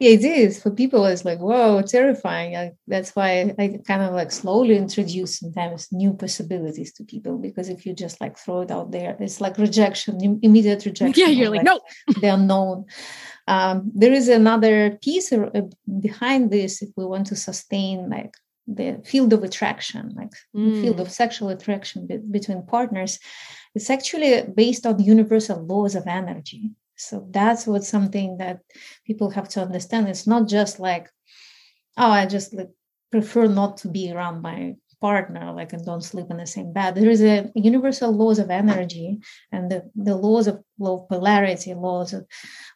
[0.00, 1.04] yeah, it is for people.
[1.06, 2.56] It's like whoa, terrifying.
[2.56, 7.68] I, that's why I kind of like slowly introduce sometimes new possibilities to people because
[7.68, 11.14] if you just like throw it out there, it's like rejection, immediate rejection.
[11.16, 11.80] Yeah, you're like, like no,
[12.20, 12.86] the unknown.
[13.46, 15.50] Um, there is another piece uh,
[16.00, 18.34] behind this if we want to sustain like
[18.66, 20.74] the field of attraction, like mm.
[20.74, 23.18] the field of sexual attraction be- between partners.
[23.74, 26.70] It's actually based on universal laws of energy.
[26.96, 28.60] So that's what's something that
[29.06, 30.08] people have to understand.
[30.08, 31.10] It's not just like,
[31.96, 32.70] oh, I just like
[33.10, 36.94] prefer not to be around my partner, like and don't sleep in the same bed.
[36.94, 39.18] There is a universal laws of energy
[39.52, 42.26] and the, the laws of law of polarity, laws of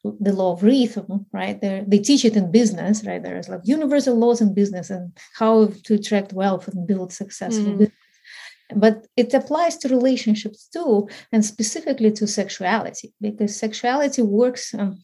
[0.04, 1.59] the law of rhythm, right?
[1.61, 3.22] They're, they teach it in business, right?
[3.22, 7.78] There's like universal laws in business and how to attract wealth and build successful mm.
[7.78, 8.08] business
[8.74, 15.02] but it applies to relationships too and specifically to sexuality because sexuality works um,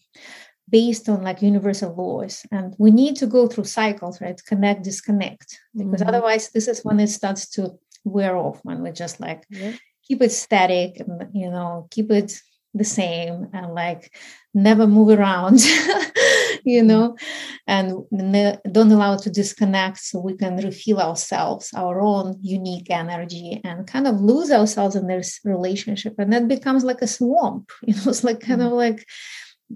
[0.69, 5.59] based on like universal laws and we need to go through cycles right connect disconnect
[5.77, 6.09] because mm-hmm.
[6.09, 9.73] otherwise this is when it starts to wear off when we just like yeah.
[10.07, 12.41] keep it static and you know keep it
[12.75, 14.15] the same and like
[14.53, 15.59] never move around
[16.65, 16.89] you mm-hmm.
[16.89, 17.17] know
[17.67, 17.95] and
[18.73, 23.87] don't allow it to disconnect so we can refill ourselves our own unique energy and
[23.87, 26.15] kind of lose ourselves in this relationship.
[26.19, 28.73] And that becomes like a swamp you know it's like kind mm-hmm.
[28.73, 29.07] of like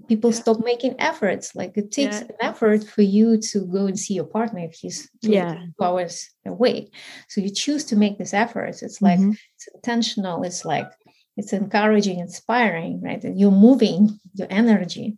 [0.07, 1.55] people stop making efforts.
[1.55, 2.27] Like it takes yeah.
[2.27, 5.55] an effort for you to go and see your partner if he's yeah.
[5.55, 6.91] two hours away.
[7.27, 9.31] So you choose to make this effort it's like mm-hmm.
[9.31, 10.43] it's intentional.
[10.43, 10.89] It's like
[11.37, 13.23] it's encouraging inspiring right?
[13.23, 15.17] And you're moving your energy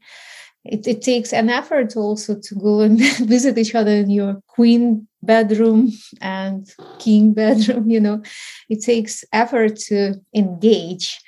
[0.64, 5.08] it, it takes an effort also to go and visit each other in your queen
[5.24, 8.22] bedroom and king bedroom you know
[8.70, 11.20] it takes effort to engage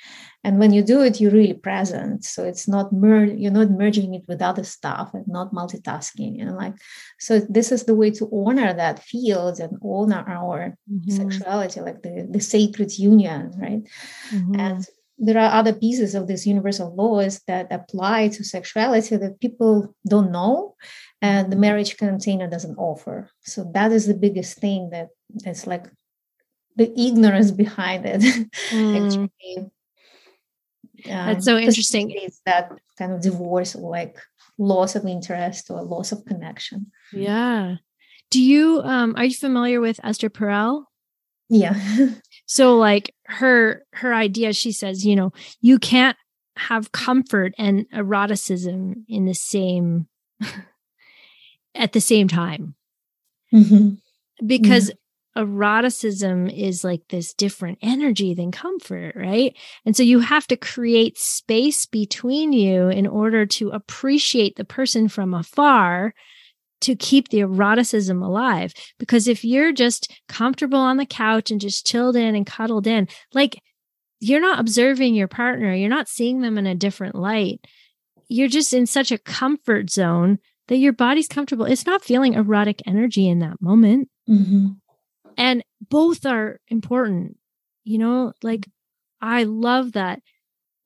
[0.42, 4.14] and when you do it you're really present so it's not mer- you're not merging
[4.14, 6.74] it with other stuff and not multitasking and like
[7.18, 11.10] so this is the way to honor that field and honor our mm-hmm.
[11.10, 13.82] sexuality like the, the sacred union right
[14.30, 14.58] mm-hmm.
[14.58, 14.86] and
[15.18, 20.32] there are other pieces of these universal laws that apply to sexuality that people don't
[20.32, 20.74] know
[21.22, 23.30] and the marriage container doesn't offer.
[23.42, 25.08] So that is the biggest thing that
[25.46, 25.86] is like
[26.76, 28.20] the ignorance behind it
[28.70, 29.06] mm.
[29.06, 29.70] actually.
[31.06, 32.10] Um, that's so interesting.
[32.10, 34.18] it's that kind of divorce or like
[34.58, 36.90] loss of interest or loss of connection.
[37.12, 37.76] Yeah.
[38.30, 40.84] Do you um are you familiar with esther perel?
[41.48, 41.74] Yeah
[42.46, 46.16] so like her her idea she says you know you can't
[46.56, 50.06] have comfort and eroticism in the same
[51.74, 52.74] at the same time
[53.52, 53.94] mm-hmm.
[54.46, 55.42] because yeah.
[55.42, 61.18] eroticism is like this different energy than comfort right and so you have to create
[61.18, 66.14] space between you in order to appreciate the person from afar
[66.84, 71.86] to keep the eroticism alive because if you're just comfortable on the couch and just
[71.86, 73.60] chilled in and cuddled in like
[74.20, 77.60] you're not observing your partner you're not seeing them in a different light
[78.28, 81.66] you're just in such a comfort zone that your body's comfortable.
[81.66, 84.08] It's not feeling erotic energy in that moment.
[84.28, 84.68] Mm-hmm.
[85.36, 87.36] And both are important.
[87.84, 88.66] You know, like
[89.20, 90.20] I love that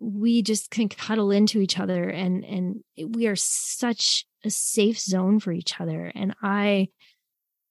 [0.00, 2.84] we just can cuddle into each other and and
[3.14, 6.88] we are such a safe zone for each other and i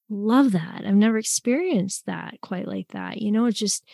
[0.09, 3.87] love that i've never experienced that quite like that you know just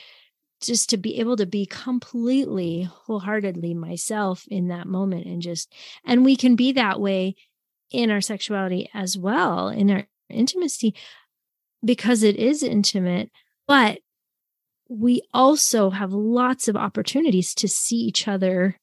[0.61, 5.73] just to be able to be completely wholeheartedly myself in that moment and just
[6.05, 7.35] and we can be that way
[7.93, 10.95] in our sexuality as well, in our intimacy,
[11.85, 13.31] because it is intimate.
[13.67, 13.99] But
[14.89, 18.79] we also have lots of opportunities to see each other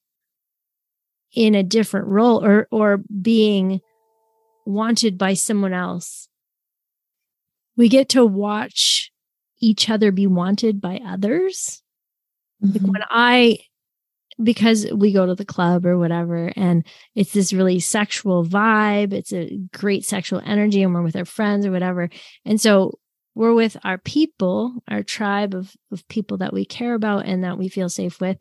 [1.33, 3.81] in a different role or or being
[4.65, 6.27] wanted by someone else.
[7.77, 9.11] We get to watch
[9.59, 11.81] each other be wanted by others.
[12.63, 12.73] Mm-hmm.
[12.73, 13.59] Like when I
[14.41, 19.33] because we go to the club or whatever and it's this really sexual vibe it's
[19.33, 22.09] a great sexual energy and we're with our friends or whatever
[22.45, 22.97] and so
[23.35, 27.57] we're with our people our tribe of, of people that we care about and that
[27.57, 28.37] we feel safe with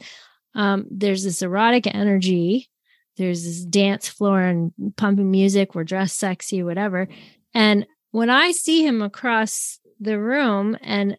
[0.54, 2.70] um, there's this erotic energy
[3.16, 7.08] there's this dance floor and pumping music we're dressed sexy whatever.
[7.54, 11.16] And when i see him across the room and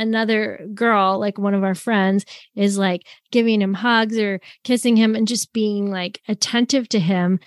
[0.00, 2.24] another girl, like one of our friends,
[2.56, 7.38] is like giving him hugs or kissing him and just being like attentive to him,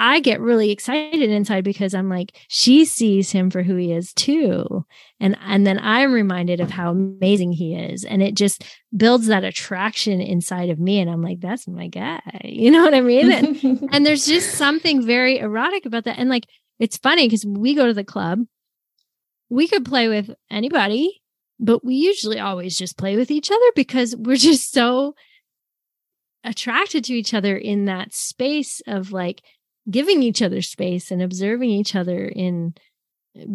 [0.00, 4.14] I get really excited inside because I'm like, she sees him for who he is
[4.14, 4.86] too.
[5.20, 8.04] And and then I'm reminded of how amazing he is.
[8.04, 8.64] And it just
[8.96, 11.00] builds that attraction inside of me.
[11.00, 12.20] And I'm like, that's my guy.
[12.44, 13.30] You know what I mean?
[13.30, 16.18] And, and there's just something very erotic about that.
[16.18, 16.46] And like
[16.78, 18.40] it's funny because we go to the club,
[19.50, 21.20] we could play with anybody
[21.62, 25.14] but we usually always just play with each other because we're just so
[26.42, 29.42] attracted to each other in that space of like
[29.88, 32.74] giving each other space and observing each other in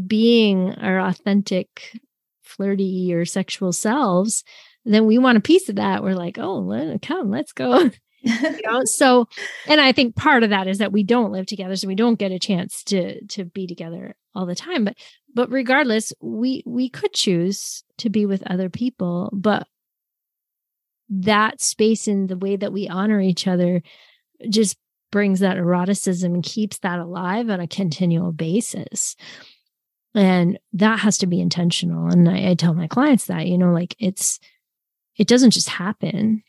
[0.08, 2.00] being our authentic
[2.44, 4.44] flirty or sexual selves
[4.86, 6.04] then we want a piece of that.
[6.04, 7.90] We're like oh let, come let's go.
[8.28, 9.28] You know so
[9.68, 12.18] and i think part of that is that we don't live together so we don't
[12.18, 14.98] get a chance to to be together all the time but
[15.36, 19.68] but regardless we we could choose to be with other people but
[21.08, 23.84] that space in the way that we honor each other
[24.50, 24.76] just
[25.16, 29.16] brings that eroticism and keeps that alive on a continual basis
[30.14, 33.72] and that has to be intentional and I, I tell my clients that you know
[33.72, 34.42] like it's
[35.16, 36.44] it doesn't just happen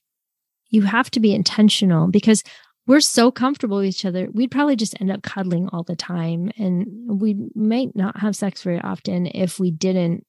[0.71, 2.43] you have to be intentional because
[2.89, 4.29] we're so comfortable with each other.
[4.33, 6.51] We'd probably just end up cuddling all the time.
[6.57, 10.27] And we might not have sex very often if we didn't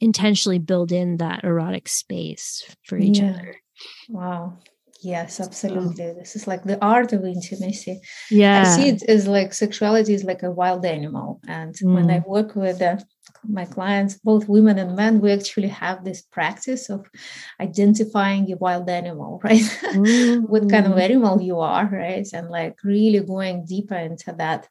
[0.00, 3.30] intentionally build in that erotic space for each yeah.
[3.30, 3.56] other.
[4.08, 4.58] Wow.
[5.06, 6.14] Yes, absolutely.
[6.18, 8.00] This is like the art of intimacy.
[8.28, 8.62] Yeah.
[8.62, 11.40] I see it as like sexuality is like a wild animal.
[11.46, 11.94] And mm.
[11.94, 12.26] when I mm.
[12.26, 12.96] work with uh,
[13.46, 17.06] my clients, both women and men, we actually have this practice of
[17.60, 19.68] identifying your wild animal, right?
[19.94, 20.48] Mm.
[20.48, 21.04] what kind of mm.
[21.08, 22.26] animal you are, right?
[22.32, 24.66] And like really going deeper into that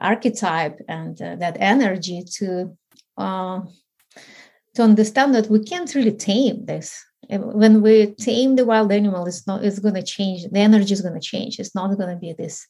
[0.00, 2.76] archetype and uh, that energy to
[3.16, 3.60] uh,
[4.74, 9.46] to understand that we can't really tame this when we tame the wild animal it's
[9.46, 11.58] not it's going to change the energy is going to change.
[11.58, 12.66] It's not going to be this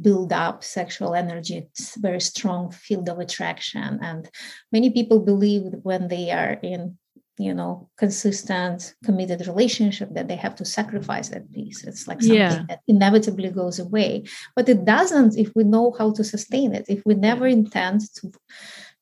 [0.00, 1.58] build up sexual energy.
[1.58, 3.98] It's very strong field of attraction.
[4.02, 4.28] And
[4.72, 6.98] many people believe when they are in
[7.38, 12.36] you know consistent committed relationship that they have to sacrifice that piece it's like something
[12.36, 12.64] yeah.
[12.68, 14.24] that inevitably goes away.
[14.54, 16.84] But it doesn't if we know how to sustain it.
[16.88, 18.32] If we never intend to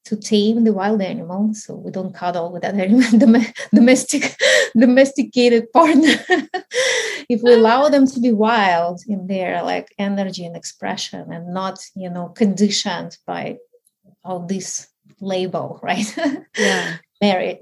[0.09, 3.43] to tame the wild animal so we don't cuddle with that animal
[3.75, 4.37] domestic
[4.77, 6.15] domesticated partner.
[7.31, 11.79] If we allow them to be wild in their like energy and expression and not
[11.95, 13.59] you know conditioned by
[14.25, 14.89] all this
[15.21, 16.09] label right?
[16.57, 16.97] Yeah.
[17.21, 17.59] Married.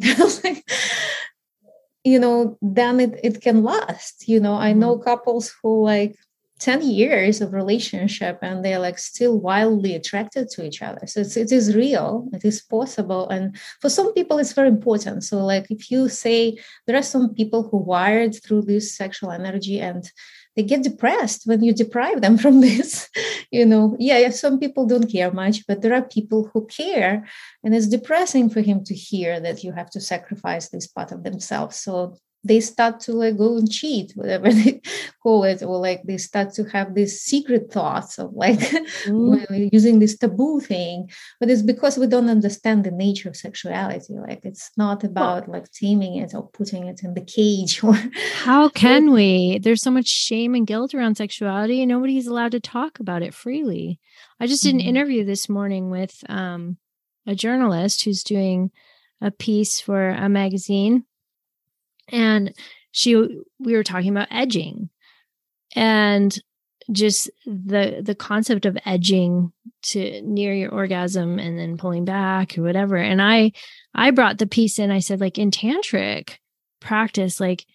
[2.04, 4.54] You know then it, it can last you know?
[4.54, 5.08] I know mm-hmm.
[5.10, 6.14] couples who like
[6.58, 11.06] 10 years of relationship and they're like still wildly attracted to each other.
[11.06, 15.24] So it's, it is real it is possible and for some people it's very important.
[15.24, 19.80] So like if you say there are some people who wired through this sexual energy
[19.80, 20.10] and
[20.56, 23.10] they get depressed when you deprive them from this
[23.50, 27.26] you know yeah some people don't care much but there are people who care
[27.62, 31.24] and it's depressing for him to hear that you have to sacrifice this part of
[31.24, 31.76] themselves.
[31.76, 32.16] So
[32.46, 34.80] they start to like go and cheat, whatever they
[35.22, 39.68] call it, or like they start to have these secret thoughts of like mm.
[39.72, 41.10] using this taboo thing.
[41.40, 44.14] But it's because we don't understand the nature of sexuality.
[44.14, 47.94] Like it's not about like taming it or putting it in the cage or
[48.34, 49.58] how can we?
[49.58, 53.34] There's so much shame and guilt around sexuality, and nobody's allowed to talk about it
[53.34, 54.00] freely.
[54.40, 54.88] I just did an mm-hmm.
[54.88, 56.76] interview this morning with um,
[57.26, 58.70] a journalist who's doing
[59.20, 61.04] a piece for a magazine
[62.08, 62.54] and
[62.92, 63.14] she
[63.58, 64.88] we were talking about edging
[65.74, 66.38] and
[66.92, 69.52] just the the concept of edging
[69.82, 72.96] to near your orgasm and then pulling back or whatever.
[72.96, 73.52] And i
[73.94, 76.36] i brought the piece in i said like in tantric
[76.80, 77.66] practice like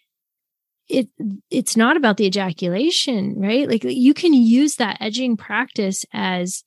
[0.88, 1.10] it
[1.50, 3.70] it's not about the ejaculation right?
[3.70, 6.64] Like you can use that edging practice as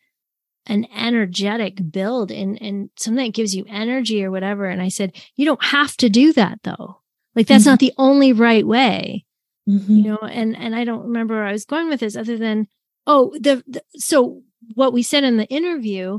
[0.67, 4.67] an energetic build and and something that gives you energy or whatever.
[4.67, 7.01] And i said you don't have to do that though
[7.35, 7.71] like that's mm-hmm.
[7.71, 9.25] not the only right way.
[9.69, 9.93] Mm-hmm.
[9.93, 12.67] You know, and and I don't remember where I was going with this other than
[13.07, 14.43] oh the, the so
[14.75, 16.19] what we said in the interview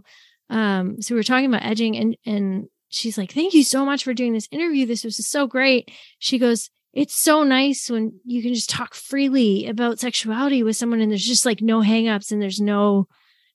[0.50, 4.04] um so we were talking about edging and and she's like thank you so much
[4.04, 5.90] for doing this interview this was so great
[6.20, 11.02] she goes it's so nice when you can just talk freely about sexuality with someone
[11.02, 13.08] and there's just like no hangups and there's no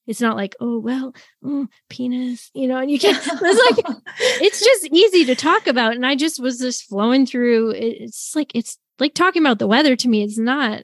[0.07, 3.17] it's not like, oh well, mm, penis, you know, and you can't.
[3.43, 3.97] It's like
[4.41, 7.71] it's just easy to talk about, and I just was just flowing through.
[7.71, 10.23] It's like it's like talking about the weather to me.
[10.23, 10.83] It's not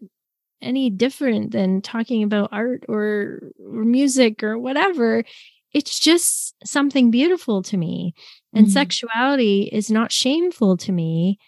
[0.63, 5.25] any different than talking about art or, or music or whatever.
[5.73, 8.15] It's just something beautiful to me,
[8.55, 8.73] and mm-hmm.
[8.73, 11.39] sexuality is not shameful to me,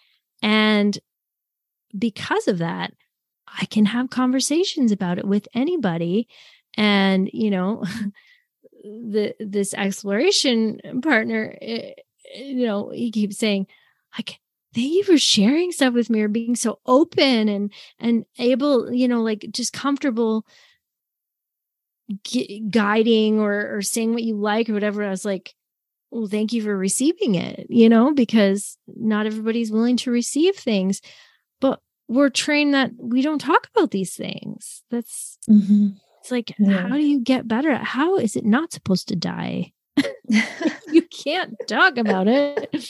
[0.41, 0.97] and
[1.97, 2.93] because of that,
[3.47, 6.27] I can have conversations about it with anybody
[6.79, 7.83] and you know
[8.83, 11.91] the this exploration partner eh,
[12.33, 13.67] you know he keeps saying
[14.17, 14.39] like
[14.73, 19.07] thank you for sharing stuff with me or being so open and and able you
[19.07, 20.45] know like just comfortable
[22.71, 25.03] guiding or or saying what you like or whatever.
[25.03, 25.53] I was like
[26.11, 31.01] well thank you for receiving it you know because not everybody's willing to receive things.
[31.59, 34.81] But we're trained that we don't talk about these things.
[34.89, 35.89] That's mm-hmm.
[36.19, 36.87] It's like, yeah.
[36.87, 39.73] how do you get better at how is it not supposed to die?
[40.87, 42.89] you can't talk about it.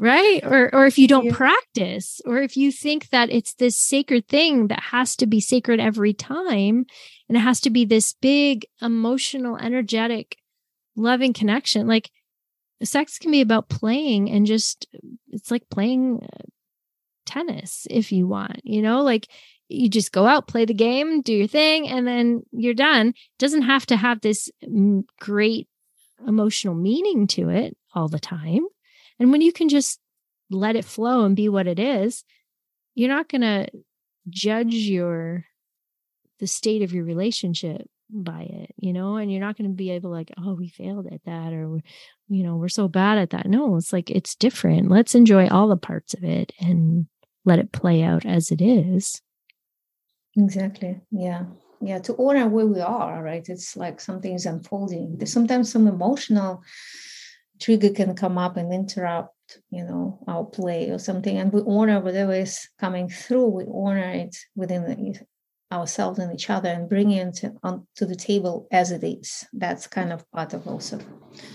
[0.00, 0.44] Right?
[0.44, 1.34] Or or if you don't yeah.
[1.34, 5.80] practice, or if you think that it's this sacred thing that has to be sacred
[5.80, 6.86] every time,
[7.28, 10.36] and it has to be this big emotional, energetic,
[10.94, 11.88] loving connection.
[11.88, 12.12] Like
[12.82, 14.86] sex can be about playing and just
[15.30, 16.44] it's like playing uh,
[17.28, 19.28] tennis if you want, you know, like
[19.68, 23.12] you just go out, play the game, do your thing, and then you're done.
[23.38, 24.50] Doesn't have to have this
[25.20, 25.68] great
[26.26, 28.66] emotional meaning to it all the time.
[29.18, 30.00] And when you can just
[30.50, 32.24] let it flow and be what it is,
[32.94, 33.68] you're not going to
[34.28, 35.44] judge your
[36.40, 39.90] the state of your relationship by it, you know, and you're not going to be
[39.90, 41.80] able like, oh, we failed at that or
[42.28, 43.46] you know, we're so bad at that.
[43.46, 44.90] No, it's like it's different.
[44.90, 47.06] Let's enjoy all the parts of it and
[47.48, 49.20] let it play out as it is.
[50.36, 51.00] Exactly.
[51.10, 51.46] Yeah.
[51.80, 51.98] Yeah.
[52.00, 53.48] To honor where we are, right?
[53.48, 55.16] It's like something is unfolding.
[55.16, 56.62] There's sometimes some emotional
[57.60, 61.36] trigger can come up and interrupt, you know, our play or something.
[61.38, 65.18] And we honor whatever is coming through, we honor it within the,
[65.70, 69.46] ourselves and each other and bring it on to the table as it is.
[69.52, 70.98] That's kind of part of also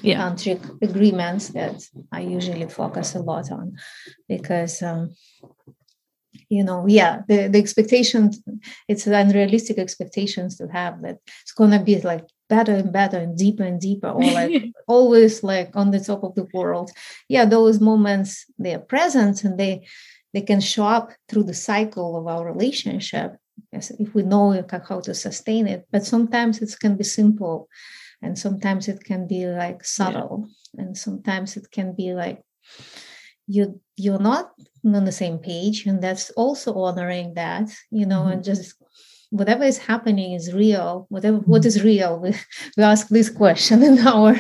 [0.02, 0.22] yeah.
[0.22, 1.82] tantric agreements that
[2.12, 3.78] I usually focus a lot on
[4.28, 5.16] because um,
[6.54, 8.41] you know yeah the, the expectations
[8.88, 13.64] it's unrealistic expectations to have that it's gonna be like better and better and deeper
[13.64, 16.91] and deeper or like always like on the top of the world
[17.28, 19.86] yeah those moments they are present and they
[20.34, 23.30] they can show up through the cycle of our relationship
[23.72, 24.47] yes, if we know
[24.89, 27.68] how to sustain it but sometimes it can be simple
[28.22, 30.84] and sometimes it can be like subtle yeah.
[30.84, 32.41] and sometimes it can be like
[33.47, 34.51] you you're not
[34.86, 38.34] on the same page and that's also honoring that you know mm-hmm.
[38.34, 38.76] and just
[39.30, 41.52] whatever is happening is real whatever mm-hmm.
[41.52, 42.34] what is real we,
[42.78, 44.40] we ask this question in our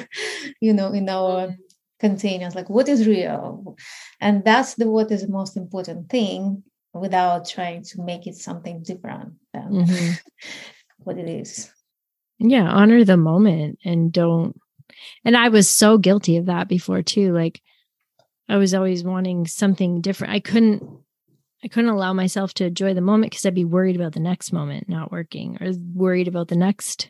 [0.59, 1.53] you know in our mm-hmm.
[1.99, 3.75] containers like what is real
[4.19, 6.63] and that's the what is the most important thing
[6.93, 10.13] without trying to make it something different than mm-hmm.
[10.99, 11.71] what it is.
[12.39, 14.59] Yeah, honor the moment and don't.
[15.25, 17.33] And I was so guilty of that before too.
[17.33, 17.61] Like
[18.49, 20.33] I was always wanting something different.
[20.33, 20.83] I couldn't
[21.63, 24.51] I couldn't allow myself to enjoy the moment because I'd be worried about the next
[24.51, 27.09] moment not working or worried about the next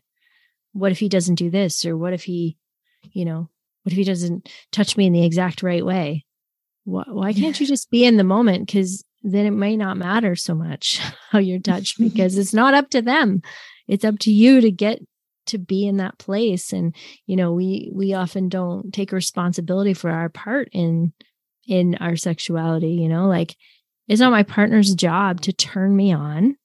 [0.73, 2.57] what if he doesn't do this or what if he
[3.11, 3.49] you know
[3.83, 6.25] what if he doesn't touch me in the exact right way?
[6.85, 10.35] Why, why can't you just be in the moment because then it may not matter
[10.35, 13.41] so much how you're touched because it's not up to them.
[13.87, 14.99] It's up to you to get
[15.45, 20.09] to be in that place and you know we we often don't take responsibility for
[20.09, 21.13] our part in
[21.67, 23.55] in our sexuality you know like
[24.07, 26.55] it's not my partner's job to turn me on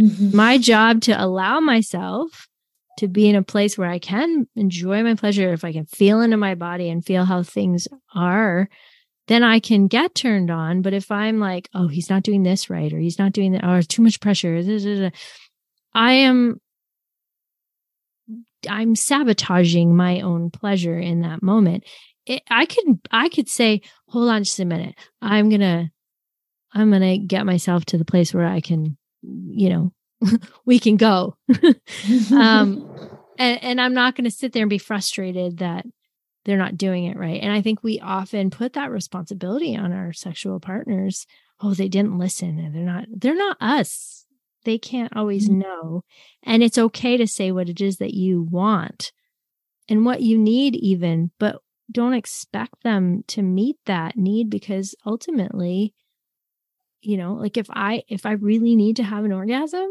[0.00, 0.36] mm-hmm.
[0.36, 2.48] my job to allow myself
[2.98, 6.20] to be in a place where i can enjoy my pleasure if i can feel
[6.20, 8.68] into my body and feel how things are
[9.30, 10.82] then I can get turned on.
[10.82, 13.64] But if I'm like, oh, he's not doing this right, or he's not doing that,
[13.64, 14.60] or too much pressure,
[15.94, 16.60] I am
[18.68, 21.84] I'm sabotaging my own pleasure in that moment.
[22.26, 24.94] It, I could I could say, hold on just a minute.
[25.22, 25.90] I'm gonna
[26.72, 29.92] I'm gonna get myself to the place where I can, you know,
[30.64, 31.36] we can go.
[32.32, 32.88] um,
[33.38, 35.86] and, and I'm not gonna sit there and be frustrated that
[36.44, 37.42] they're not doing it right.
[37.42, 41.26] And I think we often put that responsibility on our sexual partners.
[41.60, 44.19] Oh, they didn't listen and they're not they're not us.
[44.64, 45.60] They can't always mm-hmm.
[45.60, 46.04] know.
[46.42, 49.12] And it's okay to say what it is that you want
[49.88, 55.94] and what you need even, but don't expect them to meet that need because ultimately
[57.02, 59.88] you know, like if I if I really need to have an orgasm,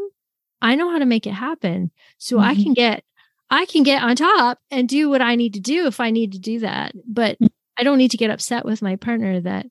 [0.62, 1.90] I know how to make it happen.
[2.18, 2.44] So mm-hmm.
[2.44, 3.04] I can get
[3.50, 6.32] I can get on top and do what I need to do if I need
[6.32, 6.92] to do that.
[7.06, 7.48] But mm.
[7.76, 9.66] I don't need to get upset with my partner that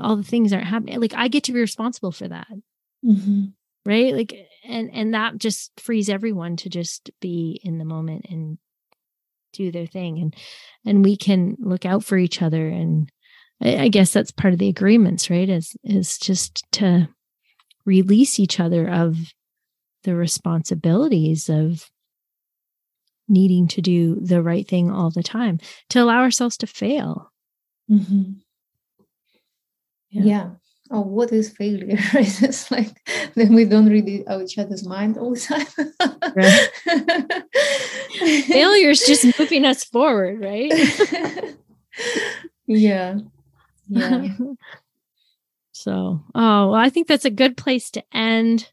[0.00, 1.00] all the things aren't happening.
[1.00, 2.48] Like I get to be responsible for that.
[3.04, 3.46] Mm-hmm.
[3.86, 4.12] Right.
[4.12, 4.34] Like,
[4.64, 8.58] and, and that just frees everyone to just be in the moment and
[9.52, 10.18] do their thing.
[10.18, 10.34] And,
[10.84, 12.66] and we can look out for each other.
[12.66, 13.10] And
[13.62, 15.48] I, I guess that's part of the agreements, right?
[15.48, 17.08] Is, is just to
[17.84, 19.16] release each other of
[20.02, 21.88] the responsibilities of
[23.28, 25.60] needing to do the right thing all the time
[25.90, 27.32] to allow ourselves to fail.
[27.88, 28.32] Mm-hmm.
[30.10, 30.22] Yeah.
[30.24, 30.50] yeah.
[30.90, 31.98] Oh, what is failure?
[32.14, 32.90] it's like
[33.34, 35.66] then we don't read each other's mind all the time.
[36.36, 37.42] right.
[38.44, 40.72] failure is just moving us forward, right?
[42.66, 43.18] yeah.
[43.88, 44.28] Yeah.
[45.72, 48.70] so, oh, well, I think that's a good place to end.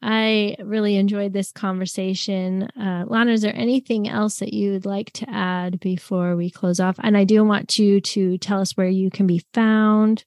[0.00, 2.64] I really enjoyed this conversation.
[2.78, 6.78] Uh, Lana, is there anything else that you would like to add before we close
[6.78, 6.96] off?
[7.02, 10.24] And I do want you to tell us where you can be found.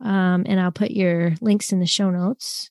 [0.00, 2.70] Um, and I'll put your links in the show notes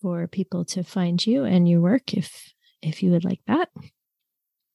[0.00, 3.70] for people to find you and your work if if you would like that.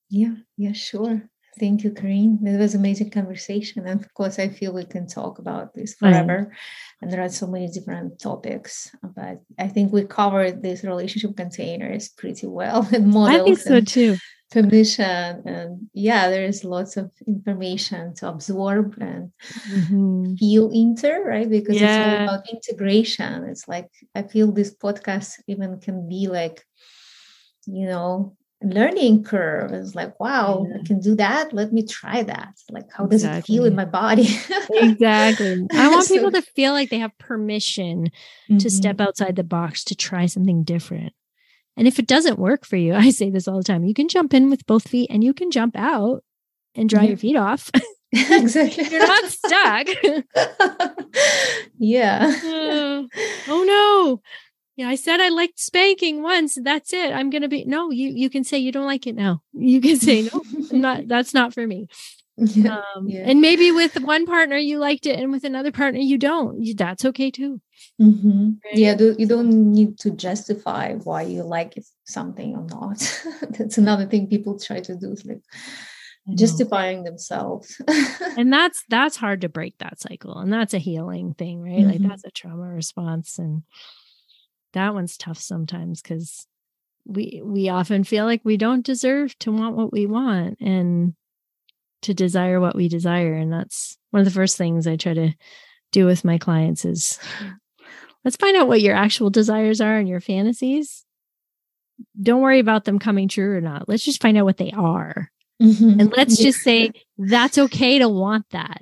[0.10, 1.31] Yeah, yeah, sure.
[1.60, 2.40] Thank you, Corinne.
[2.46, 3.86] It was amazing conversation.
[3.86, 6.50] And of course, I feel we can talk about this forever.
[6.50, 6.56] Mm.
[7.02, 8.90] And there are so many different topics.
[9.04, 13.42] But I think we covered these relationship containers pretty well and models.
[13.42, 14.18] I think so too.
[14.50, 15.44] Permission.
[15.46, 19.32] And yeah, there's lots of information to absorb and
[19.70, 20.36] mm-hmm.
[20.36, 21.50] feel into, right?
[21.50, 22.12] Because yeah.
[22.14, 23.44] it's all about integration.
[23.46, 26.66] It's like I feel this podcast even can be like,
[27.66, 29.72] you know, learning curve.
[29.72, 30.78] It's like, wow, yeah.
[30.80, 31.54] I can do that.
[31.54, 32.54] Let me try that.
[32.70, 34.28] Like, how does it feel in my body?
[34.70, 35.66] exactly.
[35.74, 38.58] I want so, people to feel like they have permission mm-hmm.
[38.58, 39.08] to step mm-hmm.
[39.08, 41.14] outside the box to try something different.
[41.78, 44.08] And if it doesn't work for you, I say this all the time you can
[44.08, 46.24] jump in with both feet and you can jump out
[46.76, 47.10] and dry yeah.
[47.10, 47.72] your feet off.
[48.12, 48.90] exactly.
[48.90, 49.88] You're not stuck.
[51.78, 52.34] yeah.
[52.44, 53.04] Uh,
[53.48, 54.22] oh no
[54.82, 56.58] yeah, I said I liked spanking once.
[56.60, 57.14] That's it.
[57.14, 57.92] I'm gonna be no.
[57.92, 59.44] You you can say you don't like it now.
[59.54, 60.42] You can say no.
[60.72, 61.08] Not.
[61.14, 61.88] That's not for me.
[62.38, 63.26] Yeah, um, yeah.
[63.28, 66.60] And maybe with one partner you liked it, and with another partner you don't.
[66.64, 67.62] You, that's okay too.
[68.02, 68.54] Mm-hmm.
[68.66, 68.74] Right?
[68.74, 72.98] Yeah, do, you don't need to justify why you like something or not.
[73.52, 75.44] that's another thing people try to do, like
[76.34, 77.80] justifying themselves.
[78.38, 81.82] and that's that's hard to break that cycle, and that's a healing thing, right?
[81.82, 81.92] Mm-hmm.
[81.92, 83.62] Like that's a trauma response, and
[84.74, 86.48] that one's tough sometimes because
[87.06, 91.16] we we often feel like we don't deserve to want what we want and
[92.02, 95.34] to desire what we desire and that's one of the first things i try to
[95.92, 97.20] do with my clients is
[98.24, 101.06] let's find out what your actual desires are and your fantasies.
[102.22, 103.88] Don't worry about them coming true or not.
[103.88, 105.30] Let's just find out what they are.
[105.62, 106.00] Mm-hmm.
[106.00, 108.82] and let's just say that's okay to want that.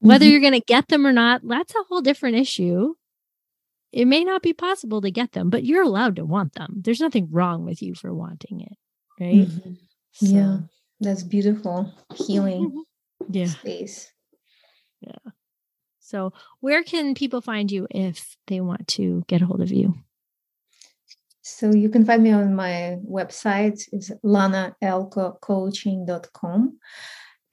[0.00, 0.32] Whether mm-hmm.
[0.32, 2.94] you're going to get them or not that's a whole different issue
[3.92, 6.82] it may not be possible to get them, but you're allowed to want them.
[6.84, 8.76] There's nothing wrong with you for wanting it,
[9.20, 9.48] right?
[9.48, 9.72] Mm-hmm.
[10.12, 10.26] So.
[10.26, 10.58] Yeah,
[11.00, 11.92] that's beautiful.
[12.14, 13.34] Healing mm-hmm.
[13.34, 13.46] yeah.
[13.46, 14.12] space.
[15.00, 15.32] Yeah.
[16.00, 19.94] So, where can people find you if they want to get a hold of you?
[21.48, 26.78] So you can find me on my website, it's lanaelcocoaching.com.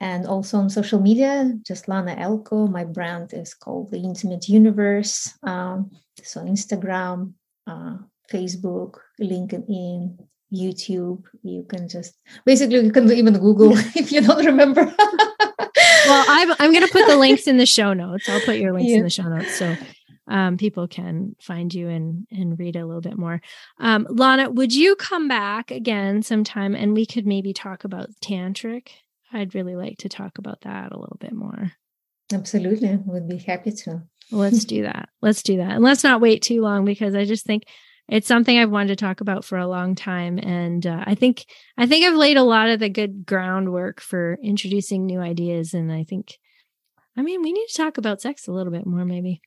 [0.04, 2.70] And also on social media, just Lana Elco.
[2.70, 5.32] My brand is called The Intimate Universe.
[5.42, 5.92] Um,
[6.22, 7.32] so Instagram,
[7.66, 7.96] uh,
[8.30, 10.18] Facebook, LinkedIn,
[10.52, 11.22] YouTube.
[11.42, 14.84] You can just basically you can even Google if you don't remember.
[16.06, 18.28] well, I'm I'm gonna put the links in the show notes.
[18.28, 18.98] I'll put your links yeah.
[18.98, 19.54] in the show notes.
[19.54, 19.74] So
[20.28, 23.40] um, people can find you and and read a little bit more.
[23.80, 28.88] Um, Lana, would you come back again sometime and we could maybe talk about tantric?
[29.34, 31.72] I'd really like to talk about that a little bit more.
[32.32, 34.02] Absolutely, would be happy to.
[34.30, 35.08] let's do that.
[35.20, 37.64] Let's do that, and let's not wait too long because I just think
[38.08, 41.44] it's something I've wanted to talk about for a long time, and uh, I think
[41.76, 45.92] I think I've laid a lot of the good groundwork for introducing new ideas, and
[45.92, 46.38] I think,
[47.16, 49.40] I mean, we need to talk about sex a little bit more, maybe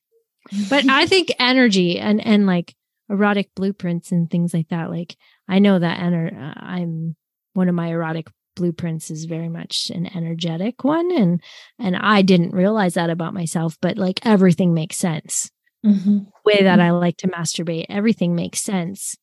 [0.69, 2.75] but I think energy and and like
[3.09, 4.89] erotic blueprints and things like that.
[4.89, 5.15] Like
[5.47, 7.15] I know that ener- uh, I'm
[7.53, 8.27] one of my erotic
[8.57, 11.41] blueprints is very much an energetic one, and
[11.79, 13.77] and I didn't realize that about myself.
[13.81, 15.49] But like everything makes sense.
[15.85, 16.19] Mm-hmm.
[16.45, 19.15] Way that I like to masturbate, everything makes sense.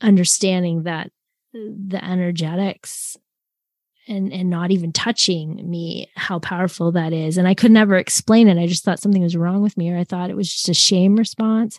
[0.00, 1.10] Understanding that
[1.52, 3.16] the energetics
[4.08, 8.48] and and not even touching me how powerful that is and i could never explain
[8.48, 10.68] it i just thought something was wrong with me or i thought it was just
[10.68, 11.78] a shame response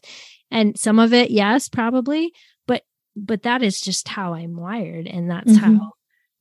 [0.49, 2.33] and some of it yes probably
[2.67, 2.83] but
[3.15, 5.75] but that is just how i'm wired and that's mm-hmm.
[5.75, 5.91] how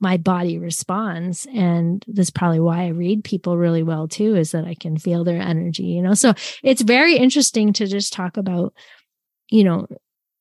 [0.01, 1.47] my body responds.
[1.55, 5.25] And that's probably why i read people really well too is that i can feel
[5.25, 6.15] their energy you know?
[6.15, 8.75] So it's very interesting to just talk about
[9.51, 9.87] you know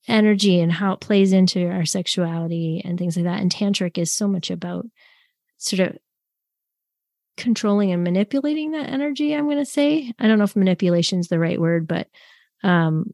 [0.08, 3.40] energy and how it plays into our sexuality and things like that.
[3.40, 4.86] And tantric is so much about
[5.58, 5.98] sort of
[7.38, 10.14] controlling and manipulating that energy i'm going to say.
[10.20, 12.08] I don't know if manipulation is the right word but
[12.64, 13.12] um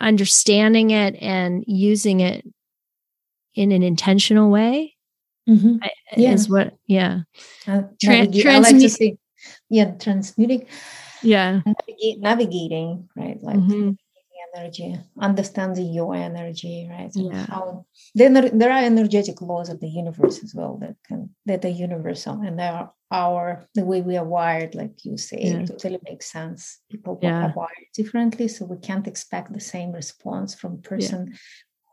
[0.00, 2.44] understanding it and using it
[3.54, 4.91] in an intentional way
[5.48, 5.76] mm-hmm.
[6.16, 6.32] yeah.
[6.32, 7.20] is what yeah
[7.66, 9.16] uh, Tran- like say,
[9.68, 10.66] yeah transmuting
[11.22, 13.92] yeah Navigate, navigating right like mm-hmm
[14.54, 17.10] energy, understanding your energy, right?
[17.14, 17.46] yeah.
[17.46, 21.68] How then there are energetic laws of the universe as well that can that are
[21.68, 25.64] universal and they are our the way we are wired, like you say, yeah.
[25.64, 26.80] totally makes sense.
[26.90, 27.46] People yeah.
[27.46, 31.38] are wired differently, so we can't expect the same response from person yeah.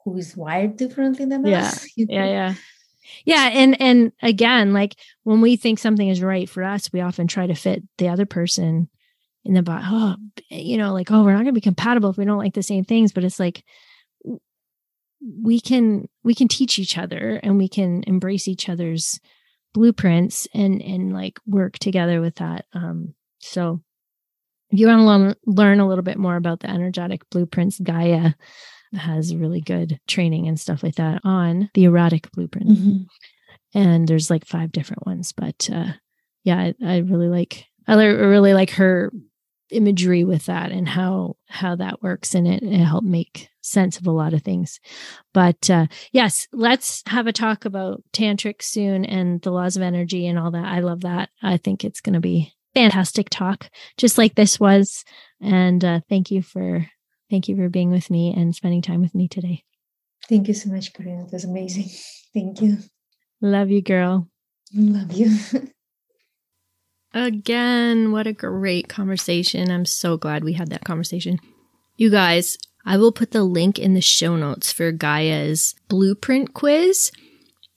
[0.04, 1.88] who is wired differently than us.
[1.96, 2.54] Yeah, yeah.
[3.26, 7.28] Yeah, and and again, like when we think something is right for us, we often
[7.28, 8.90] try to fit the other person
[9.46, 10.16] in the body, oh,
[10.50, 12.64] you know, like, oh, we're not going to be compatible if we don't like the
[12.64, 13.12] same things.
[13.14, 13.64] But it's like,
[15.22, 19.20] we can we can teach each other and we can embrace each other's
[19.74, 23.82] blueprints and and like work together with that um so
[24.72, 28.36] if you want to learn a little bit more about the energetic blueprints Jaiya
[28.94, 32.70] has really good training and stuff like that on the erotic blueprint.
[32.70, 32.98] Mm-hmm.
[33.74, 35.94] and there's like five different ones but uh
[36.44, 39.12] yeah I, I really like i really like her
[39.72, 44.08] imagery with that and how how that works and it, it helped make sense of
[44.08, 44.80] a lot of things.
[45.34, 50.26] But uh yes let's have a talk about tantric soon and the laws of energy
[50.28, 50.66] and all that.
[50.66, 51.30] I love that.
[51.44, 55.04] I think it's going to be fantastic talk just like this was.
[55.42, 56.88] And uh thank you for
[57.30, 59.64] thank you for being with me and spending time with me today
[60.28, 61.22] thank you so much Corinne.
[61.22, 61.90] it was amazing
[62.34, 62.78] thank you
[63.42, 64.28] love you girl
[64.74, 65.36] love you
[67.14, 69.72] Again, what a great conversation.
[69.72, 71.40] I'm so glad we had that conversation.
[71.98, 77.12] You guys, I will put the link in the show notes for Jaiya's blueprint quiz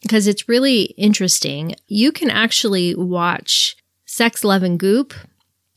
[0.03, 1.75] because it's really interesting.
[1.87, 5.15] You can actually watch Sex, Love, and Goop.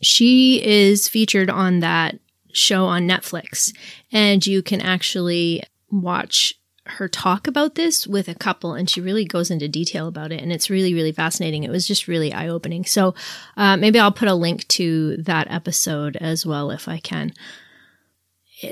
[0.01, 2.19] She is featured on that
[2.55, 3.75] show on Netflix,
[4.11, 6.55] and you can actually watch
[6.87, 10.39] her talk about this with a couple and she really goes into detail about it
[10.39, 11.63] and it's really really fascinating.
[11.63, 12.85] It was just really eye-opening.
[12.85, 13.15] So
[13.57, 17.33] uh, maybe i'll put a link to that episode as well if i can.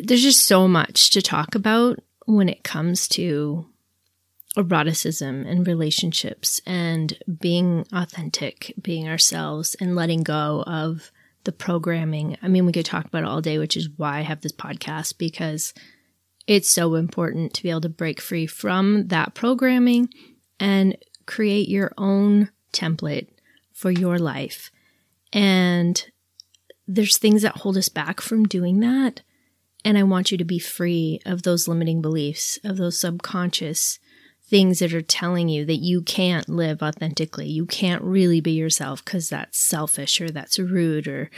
[0.04, 3.66] There's just so much to talk about when it comes to
[4.56, 11.12] eroticism and relationships and being authentic being ourselves and letting go of
[11.44, 14.22] the programming i mean we could talk about it all day which is why i
[14.22, 15.74] have this podcast because
[16.48, 20.10] it's so important to be able to break free from that programming
[20.60, 23.28] and create your own template
[23.72, 24.72] for your life.
[25.32, 26.06] And
[26.88, 29.22] there's things that hold us back from doing that.
[29.86, 34.00] And I want you to be free of those limiting beliefs, of those subconscious
[34.54, 37.50] things that are telling you that you can't live authentically.
[37.50, 41.32] You can't really be yourself because that's selfish or that's rude or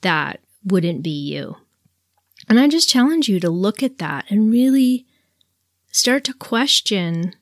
[0.00, 1.56] that wouldn't be you.
[2.48, 5.04] And I just challenge you to look at that and really
[5.92, 7.34] start to question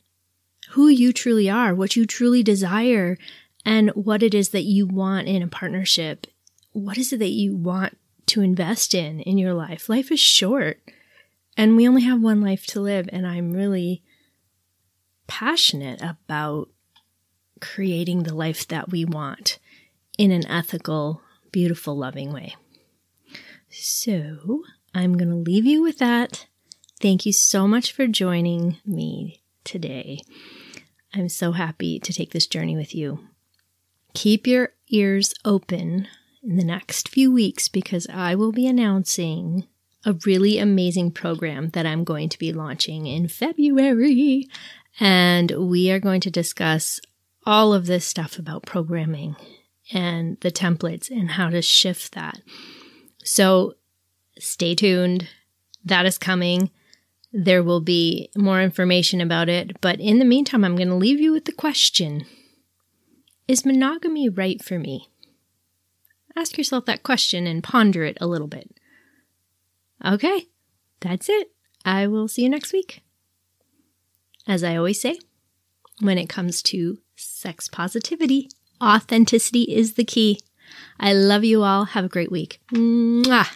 [0.70, 3.16] who you truly are, what you truly desire,
[3.64, 6.26] and what it is that you want in a partnership.
[6.72, 7.96] What is it that you want
[8.26, 9.88] to invest in in your life?
[9.88, 10.80] Life is short
[11.56, 13.08] and we only have one life to live.
[13.12, 14.02] And I'm really
[15.26, 16.68] passionate about
[17.60, 19.58] creating the life that we want
[20.18, 22.54] in an ethical, beautiful, loving way.
[23.70, 24.62] So
[24.94, 26.46] I'm going to leave you with that.
[27.00, 30.20] Thank you so much for joining me today.
[31.12, 33.20] I'm so happy to take this journey with you.
[34.14, 36.06] Keep your ears open
[36.42, 39.66] in the next few weeks because I will be announcing
[40.04, 44.48] a really amazing program that I'm going to be launching in February.
[45.00, 47.00] And we are going to discuss
[47.44, 49.36] all of this stuff about programming
[49.92, 52.40] and the templates and how to shift that.
[53.24, 53.74] So
[54.38, 55.28] stay tuned.
[55.84, 56.70] That is coming.
[57.32, 59.80] There will be more information about it.
[59.80, 62.24] But in the meantime, I'm going to leave you with the question
[63.48, 65.08] Is monogamy right for me?
[66.36, 68.70] Ask yourself that question and ponder it a little bit.
[70.04, 70.46] Okay,
[71.00, 71.52] that's it.
[71.84, 73.03] I will see you next week.
[74.46, 75.18] As I always say,
[76.00, 78.50] when it comes to sex positivity,
[78.82, 80.38] authenticity is the key.
[81.00, 81.86] I love you all.
[81.86, 82.60] Have a great week.
[82.72, 83.48] Mwah.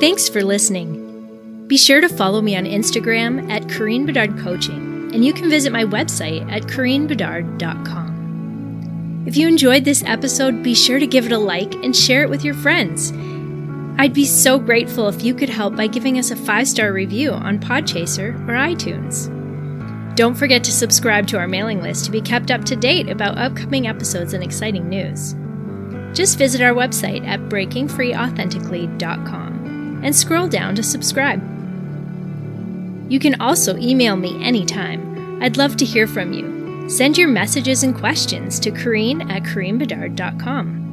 [0.00, 1.66] Thanks for listening.
[1.66, 5.72] Be sure to follow me on Instagram at Corinne Bedard Coaching, and you can visit
[5.72, 9.24] my website at CorinneBedard.com.
[9.26, 12.28] If you enjoyed this episode, be sure to give it a like and share it
[12.28, 13.12] with your friends.
[13.96, 17.30] I'd be so grateful if you could help by giving us a five star review
[17.30, 19.30] on Podchaser or iTunes.
[20.16, 23.38] Don't forget to subscribe to our mailing list to be kept up to date about
[23.38, 25.34] upcoming episodes and exciting news.
[26.16, 31.42] Just visit our website at breakingfreeauthentically.com and scroll down to subscribe.
[33.10, 35.42] You can also email me anytime.
[35.42, 36.88] I'd love to hear from you.
[36.88, 40.83] Send your messages and questions to Corinne at CorinneBedard.com.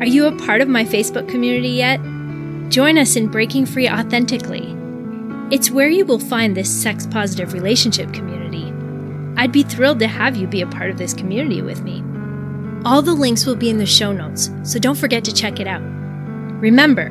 [0.00, 2.00] Are you a part of my Facebook community yet?
[2.70, 4.76] Join us in Breaking Free Authentically
[5.50, 8.72] it's where you will find this sex positive relationship community.
[9.36, 12.04] I'd be thrilled to have you be a part of this community with me.
[12.84, 15.66] All the links will be in the show notes, so don't forget to check it
[15.66, 15.82] out.
[15.82, 17.10] Remember,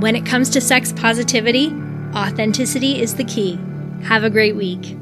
[0.00, 1.68] when it comes to sex positivity,
[2.14, 3.60] authenticity is the key.
[4.02, 4.96] Have a great week.